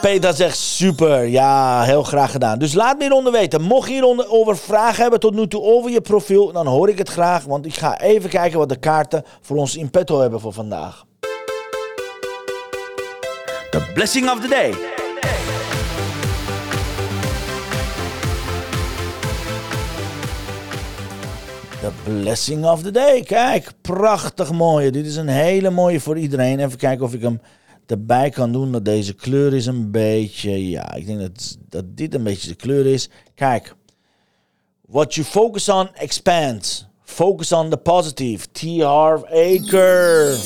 Peter 0.02 0.34
zegt 0.34 0.58
super. 0.58 1.24
Ja, 1.28 1.84
heel 1.84 2.04
graag 2.04 2.32
gedaan. 2.32 2.60
Dus 2.60 2.74
laat 2.74 2.98
me 2.98 3.04
hieronder 3.04 3.32
weten. 3.32 3.62
Mocht 3.62 3.88
je 3.88 3.94
hieronder 3.94 4.30
over 4.30 4.58
vragen 4.58 5.02
hebben 5.02 5.20
tot 5.20 5.34
nu 5.34 5.48
toe 5.48 5.62
over 5.62 5.92
je 5.92 6.02
profiel, 6.02 6.52
dan 6.52 6.68
hoor 6.68 6.90
ik 6.90 6.98
het 6.98 7.10
graag. 7.10 7.44
Want 7.44 7.66
ik 7.66 7.78
ga 7.78 8.00
even 8.00 8.30
kijken 8.30 8.60
wat 8.60 8.70
de 8.70 8.76
kaarten 8.76 9.24
voor 9.42 9.58
ons 9.58 9.76
in 9.76 9.90
petto 9.90 10.20
hebben 10.20 10.40
voor 10.40 10.54
vandaag. 10.54 11.06
The 13.70 13.92
blessing 13.94 14.30
of 14.30 14.40
the 14.40 14.48
day. 14.48 14.72
The 21.82 21.92
blessing 22.04 22.66
of 22.66 22.82
the 22.82 22.92
day. 22.92 23.24
Kijk, 23.24 23.72
prachtig 23.82 24.52
mooie. 24.52 24.92
Dit 24.92 25.06
is 25.06 25.16
een 25.16 25.28
hele 25.28 25.70
mooie 25.70 26.00
voor 26.00 26.18
iedereen. 26.18 26.60
Even 26.60 26.78
kijken 26.78 27.06
of 27.06 27.14
ik 27.14 27.22
hem 27.22 27.42
erbij 27.86 28.30
kan 28.30 28.52
doen 28.52 28.72
dat 28.72 28.86
deze 28.86 29.14
kleur 29.14 29.54
is 29.54 29.66
een 29.66 29.92
beetje, 29.92 30.70
ja, 30.70 30.94
ik 30.94 31.06
denk 31.06 31.20
dat, 31.20 31.58
dat 31.70 31.98
dit 31.98 32.14
een 32.14 32.24
beetje 32.24 32.48
de 32.48 32.56
kleur 32.56 32.86
is. 32.86 33.10
Kijk, 33.36 33.76
what 34.88 35.14
you 35.14 35.28
focus 35.28 35.70
on 35.70 35.90
expands. 35.94 36.86
Focus 37.04 37.52
on 37.52 37.70
the 37.70 37.78
positive. 37.78 38.48
T. 38.52 38.82
Harv 38.82 39.24
Aker. 39.24 40.38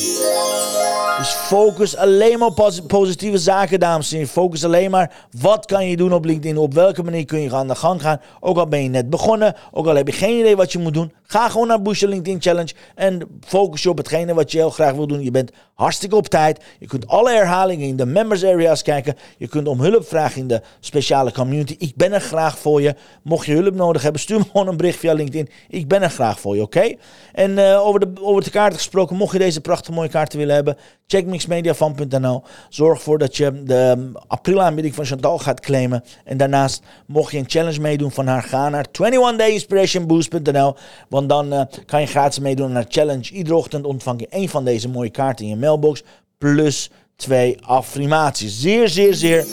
Dus 1.17 1.29
focus 1.29 1.97
alleen 1.97 2.39
maar 2.39 2.47
op 2.47 2.83
positieve 2.87 3.37
zaken, 3.37 3.79
dames 3.79 4.11
en 4.11 4.15
heren. 4.15 4.31
Focus 4.31 4.65
alleen 4.65 4.91
maar 4.91 5.13
wat 5.39 5.65
kan 5.65 5.87
je 5.87 5.97
doen 5.97 6.13
op 6.13 6.25
LinkedIn. 6.25 6.57
Op 6.57 6.73
welke 6.73 7.03
manier 7.03 7.25
kun 7.25 7.41
je 7.41 7.55
aan 7.55 7.67
de 7.67 7.75
gang 7.75 8.01
gaan. 8.01 8.21
Ook 8.39 8.57
al 8.57 8.67
ben 8.67 8.83
je 8.83 8.89
net 8.89 9.09
begonnen. 9.09 9.55
Ook 9.71 9.87
al 9.87 9.95
heb 9.95 10.07
je 10.07 10.13
geen 10.13 10.39
idee 10.39 10.55
wat 10.55 10.71
je 10.71 10.79
moet 10.79 10.93
doen. 10.93 11.13
Ga 11.23 11.49
gewoon 11.49 11.67
naar 11.67 11.81
Boost 11.81 12.01
LinkedIn 12.01 12.41
Challenge. 12.41 12.73
En 12.95 13.39
focus 13.45 13.83
je 13.83 13.89
op 13.89 13.97
hetgene 13.97 14.33
wat 14.33 14.51
je 14.51 14.57
heel 14.57 14.69
graag 14.69 14.93
wil 14.93 15.07
doen. 15.07 15.23
Je 15.23 15.31
bent 15.31 15.51
hartstikke 15.73 16.15
op 16.15 16.27
tijd. 16.27 16.63
Je 16.79 16.87
kunt 16.87 17.07
alle 17.07 17.31
herhalingen 17.31 17.87
in 17.87 17.95
de 17.95 18.05
members 18.05 18.43
areas 18.43 18.81
kijken. 18.81 19.15
Je 19.37 19.47
kunt 19.47 19.67
om 19.67 19.79
hulp 19.79 20.07
vragen 20.07 20.41
in 20.41 20.47
de 20.47 20.61
speciale 20.79 21.31
community. 21.31 21.75
Ik 21.77 21.95
ben 21.95 22.13
er 22.13 22.21
graag 22.21 22.57
voor 22.57 22.81
je. 22.81 22.95
Mocht 23.23 23.45
je 23.45 23.53
hulp 23.53 23.75
nodig 23.75 24.01
hebben, 24.01 24.21
stuur 24.21 24.37
me 24.37 24.45
gewoon 24.51 24.67
een 24.67 24.77
bericht 24.77 24.99
via 24.99 25.13
LinkedIn. 25.13 25.49
Ik 25.69 25.87
ben 25.87 26.01
er 26.01 26.09
graag 26.09 26.39
voor 26.39 26.55
je, 26.55 26.61
oké? 26.61 26.95
En 27.33 27.51
uh, 27.51 27.87
over, 27.87 27.99
de, 27.99 28.11
over 28.21 28.43
de 28.43 28.49
kaarten 28.49 28.77
gesproken. 28.77 29.15
Mocht 29.15 29.33
je 29.33 29.39
deze 29.39 29.61
prachtige 29.61 29.93
mooie 29.93 30.09
kaarten 30.09 30.37
willen 30.39 30.55
hebben. 30.55 30.77
Check 31.07 31.25
mixmediafan.nl. 31.25 32.43
Zorg 32.69 32.97
ervoor 32.97 33.17
dat 33.17 33.37
je 33.37 33.63
de 33.63 33.93
um, 33.97 34.13
april 34.27 34.61
aanbieding 34.61 34.95
van 34.95 35.05
Chantal 35.05 35.37
gaat 35.37 35.59
claimen. 35.59 36.03
En 36.23 36.37
daarnaast 36.37 36.83
mocht 37.05 37.31
je 37.31 37.37
een 37.37 37.45
challenge 37.47 37.79
meedoen 37.79 38.11
van 38.11 38.27
haar, 38.27 38.43
ga 38.43 38.69
naar 38.69 38.85
21dayinspirationboost.nl. 38.91 40.75
Want 41.09 41.29
dan 41.29 41.53
uh, 41.53 41.61
kan 41.85 42.01
je 42.01 42.07
gratis 42.07 42.39
meedoen 42.39 42.71
naar 42.71 42.85
challenge. 42.87 43.31
Iedere 43.31 43.55
ochtend 43.55 43.85
ontvang 43.85 44.19
je 44.19 44.27
één 44.27 44.49
van 44.49 44.65
deze 44.65 44.89
mooie 44.89 45.09
kaarten 45.09 45.45
in 45.45 45.51
je 45.51 45.57
mailbox. 45.57 46.03
Plus 46.37 46.89
twee 47.15 47.57
affirmaties. 47.61 48.59
Zeer, 48.59 48.89
zeer, 48.89 49.13
zeer 49.13 49.45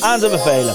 aan 0.00 0.20
te 0.20 0.28
bevelen. 0.28 0.74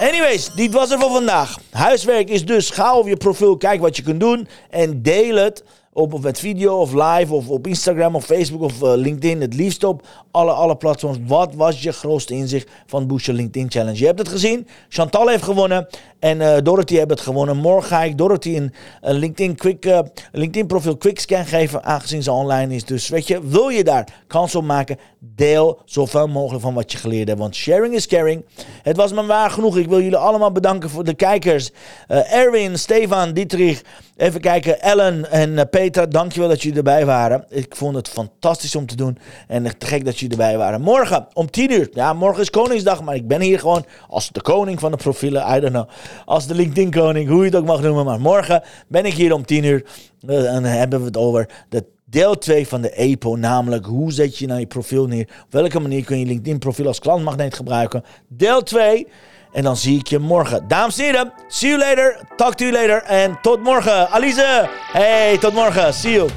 Anyways, 0.00 0.50
dit 0.54 0.72
was 0.72 0.90
er 0.90 0.98
voor 0.98 1.10
vandaag. 1.10 1.58
Huiswerk 1.70 2.28
is 2.28 2.44
dus, 2.44 2.70
ga 2.70 2.90
over 2.92 3.10
je 3.10 3.16
profiel, 3.16 3.56
kijk 3.56 3.80
wat 3.80 3.96
je 3.96 4.02
kunt 4.02 4.20
doen 4.20 4.48
en 4.70 5.02
deel 5.02 5.36
het 5.36 5.64
op, 5.92 6.12
of 6.12 6.20
met 6.20 6.38
video 6.38 6.80
of 6.80 6.92
live 6.92 7.34
of 7.34 7.48
op 7.48 7.66
Instagram 7.66 8.14
of 8.14 8.24
Facebook 8.24 8.62
of 8.62 8.82
uh, 8.82 8.92
LinkedIn. 8.94 9.40
Het 9.40 9.54
liefst 9.54 9.84
op 9.84 10.06
alle, 10.30 10.50
alle 10.50 10.76
platforms. 10.76 11.18
Wat 11.26 11.54
was 11.54 11.82
je 11.82 11.92
grootste 11.92 12.34
inzicht 12.34 12.70
van 12.86 13.06
Boost 13.06 13.26
LinkedIn 13.26 13.70
Challenge? 13.70 13.98
Je 13.98 14.06
hebt 14.06 14.18
het 14.18 14.28
gezien. 14.28 14.66
Chantal 14.88 15.28
heeft 15.28 15.42
gewonnen. 15.42 15.86
En 16.18 16.40
uh, 16.40 16.56
Dorothy 16.62 16.94
heeft 16.94 17.10
het 17.10 17.20
gewonnen. 17.20 17.56
Morgen 17.56 17.88
ga 17.88 18.02
ik 18.02 18.18
Dorothy 18.18 18.56
een, 18.56 18.72
LinkedIn, 19.18 19.56
quick, 19.56 19.86
uh, 19.86 19.98
LinkedIn 20.32 20.66
profiel 20.66 20.96
quick 20.96 21.20
scan 21.20 21.46
geven. 21.46 21.84
Aangezien 21.84 22.22
ze 22.22 22.32
online 22.32 22.74
is. 22.74 22.84
Dus 22.84 23.08
weet 23.08 23.26
je, 23.26 23.48
wil 23.48 23.68
je 23.68 23.84
daar 23.84 24.22
kans 24.26 24.54
op 24.54 24.64
maken? 24.64 24.98
Deel 25.18 25.80
zoveel 25.84 26.28
mogelijk 26.28 26.62
van 26.62 26.74
wat 26.74 26.92
je 26.92 26.98
geleerd 26.98 27.28
hebt. 27.28 27.40
Want 27.40 27.54
sharing 27.54 27.94
is 27.94 28.06
caring. 28.06 28.44
Het 28.82 28.96
was 28.96 29.12
me 29.12 29.26
waar 29.26 29.50
genoeg. 29.50 29.76
Ik 29.76 29.88
wil 29.88 30.00
jullie 30.00 30.16
allemaal 30.16 30.52
bedanken 30.52 30.90
voor 30.90 31.04
de 31.04 31.14
kijkers. 31.14 31.70
Erwin, 32.08 32.78
Stefan, 32.78 33.32
Dietrich. 33.32 33.82
Even 34.16 34.40
kijken, 34.40 34.80
Ellen 34.80 35.30
en 35.30 35.50
uh, 35.50 35.60
Petra, 35.70 36.06
dankjewel 36.06 36.48
dat 36.48 36.62
jullie 36.62 36.76
erbij 36.76 37.06
waren. 37.06 37.44
Ik 37.48 37.76
vond 37.76 37.96
het 37.96 38.08
fantastisch 38.08 38.76
om 38.76 38.86
te 38.86 38.96
doen 38.96 39.18
en 39.48 39.78
te 39.78 39.86
gek 39.86 40.04
dat 40.04 40.18
jullie 40.18 40.38
erbij 40.38 40.56
waren. 40.58 40.80
Morgen 40.80 41.26
om 41.32 41.50
10 41.50 41.72
uur, 41.72 41.88
ja, 41.92 42.12
morgen 42.12 42.42
is 42.42 42.50
Koningsdag, 42.50 43.02
maar 43.02 43.14
ik 43.14 43.28
ben 43.28 43.40
hier 43.40 43.58
gewoon 43.58 43.84
als 44.08 44.28
de 44.28 44.40
koning 44.40 44.80
van 44.80 44.90
de 44.90 44.96
profielen, 44.96 45.56
I 45.56 45.60
don't 45.60 45.72
know. 45.72 45.88
Als 46.24 46.46
de 46.46 46.54
LinkedIn-koning, 46.54 47.28
hoe 47.28 47.38
je 47.38 47.44
het 47.44 47.56
ook 47.56 47.64
mag 47.64 47.82
noemen, 47.82 48.04
maar 48.04 48.20
morgen 48.20 48.62
ben 48.88 49.04
ik 49.04 49.14
hier 49.14 49.34
om 49.34 49.46
10 49.46 49.64
uur 49.64 49.84
uh, 50.26 50.54
en 50.54 50.64
hebben 50.64 50.98
we 50.98 51.06
het 51.06 51.16
over 51.16 51.48
de 51.68 51.84
deel 52.04 52.38
2 52.38 52.68
van 52.68 52.80
de 52.80 52.90
EPO, 52.90 53.36
namelijk 53.36 53.86
hoe 53.86 54.12
zet 54.12 54.38
je 54.38 54.46
nou 54.46 54.60
je 54.60 54.66
profiel 54.66 55.06
neer? 55.06 55.28
Op 55.44 55.52
welke 55.52 55.80
manier 55.80 56.04
kun 56.04 56.18
je 56.18 56.26
LinkedIn-profiel 56.26 56.86
als 56.86 56.98
klantmagneet 56.98 57.54
gebruiken? 57.54 58.04
Deel 58.28 58.62
2. 58.62 59.06
En 59.52 59.62
dan 59.62 59.76
zie 59.76 59.98
ik 59.98 60.06
je 60.06 60.18
morgen. 60.18 60.68
Dames 60.68 60.98
en 60.98 61.04
heren, 61.04 61.32
see 61.48 61.70
you 61.70 61.80
later. 61.80 62.20
Talk 62.36 62.54
to 62.54 62.64
you 62.64 62.76
later. 62.76 63.02
En 63.02 63.38
tot 63.42 63.62
morgen. 63.62 64.10
Alize, 64.10 64.68
hey, 64.92 65.38
tot 65.38 65.52
morgen. 65.52 65.94
See 65.94 66.12
you. 66.12 66.28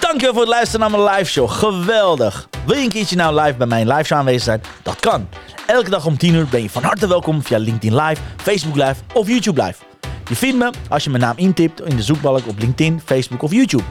Dankjewel 0.00 0.32
voor 0.32 0.42
het 0.42 0.50
luisteren 0.50 0.80
naar 0.80 1.00
mijn 1.00 1.14
live 1.14 1.30
show. 1.30 1.50
Geweldig. 1.50 2.48
Wil 2.66 2.76
je 2.76 2.82
een 2.82 2.88
keertje 2.88 3.16
nou 3.16 3.40
live 3.40 3.54
bij 3.54 3.66
mijn 3.66 3.88
live 3.88 4.04
show 4.04 4.18
aanwezig 4.18 4.42
zijn? 4.42 4.62
Dat 4.82 5.00
kan. 5.00 5.28
Elke 5.66 5.90
dag 5.90 6.06
om 6.06 6.16
10 6.16 6.34
uur 6.34 6.46
ben 6.50 6.62
je 6.62 6.70
van 6.70 6.82
harte 6.82 7.08
welkom 7.08 7.42
via 7.42 7.58
LinkedIn 7.58 7.96
Live, 7.96 8.22
Facebook 8.36 8.76
Live 8.76 8.94
of 9.12 9.28
YouTube 9.28 9.62
Live. 9.62 9.82
Je 10.28 10.36
vindt 10.36 10.56
me 10.56 10.70
als 10.88 11.04
je 11.04 11.10
mijn 11.10 11.22
naam 11.22 11.36
intipt 11.36 11.80
in 11.80 11.96
de 11.96 12.02
zoekbalk 12.02 12.48
op 12.48 12.58
LinkedIn, 12.58 13.00
Facebook 13.04 13.42
of 13.42 13.52
YouTube. 13.52 13.84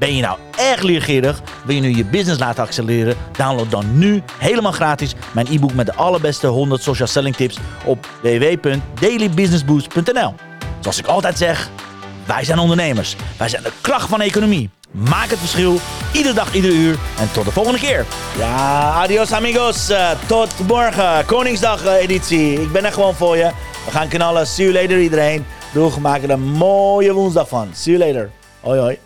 Ben 0.00 0.16
je 0.16 0.22
nou 0.22 0.38
erg 0.56 0.82
leergierig? 0.82 1.40
Wil 1.64 1.74
je 1.74 1.80
nu 1.80 1.96
je 1.96 2.04
business 2.04 2.40
laten 2.40 2.64
accelereren? 2.64 3.16
Download 3.36 3.70
dan 3.70 3.98
nu 3.98 4.22
helemaal 4.38 4.72
gratis 4.72 5.14
mijn 5.32 5.46
e-book 5.50 5.72
met 5.72 5.86
de 5.86 5.94
allerbeste 5.94 6.46
100 6.46 6.82
social 6.82 7.08
selling 7.08 7.36
tips 7.36 7.58
op 7.84 8.08
www.dailybusinessboost.nl. 8.22 10.34
Zoals 10.80 10.98
ik 10.98 11.06
altijd 11.06 11.38
zeg, 11.38 11.70
wij 12.26 12.44
zijn 12.44 12.58
ondernemers. 12.58 13.16
Wij 13.38 13.48
zijn 13.48 13.62
de 13.62 13.72
kracht 13.80 14.08
van 14.08 14.18
de 14.18 14.24
economie. 14.24 14.70
Maak 14.90 15.30
het 15.30 15.38
verschil, 15.38 15.78
iedere 16.12 16.34
dag, 16.34 16.54
iedere 16.54 16.74
uur. 16.74 16.98
En 17.18 17.32
tot 17.32 17.44
de 17.44 17.50
volgende 17.50 17.78
keer. 17.78 18.06
Ja, 18.38 18.92
adios 18.92 19.32
amigos. 19.32 19.90
Uh, 19.90 20.10
tot 20.26 20.50
morgen, 20.66 21.26
Koningsdag 21.26 21.84
uh, 21.84 21.94
editie. 21.94 22.62
Ik 22.62 22.72
ben 22.72 22.84
er 22.84 22.92
gewoon 22.92 23.14
voor 23.14 23.36
je. 23.36 23.50
We 23.84 23.90
gaan 23.90 24.08
knallen. 24.08 24.46
See 24.46 24.70
you 24.70 24.80
later 24.80 25.00
iedereen. 25.00 25.44
Doeg, 25.72 25.98
maak 25.98 26.22
er 26.22 26.30
een 26.30 26.42
mooie 26.42 27.12
woensdag 27.12 27.48
van. 27.48 27.68
See 27.74 27.96
you 27.96 28.06
later. 28.06 28.30
Hoi 28.60 28.80
hoi. 28.80 28.98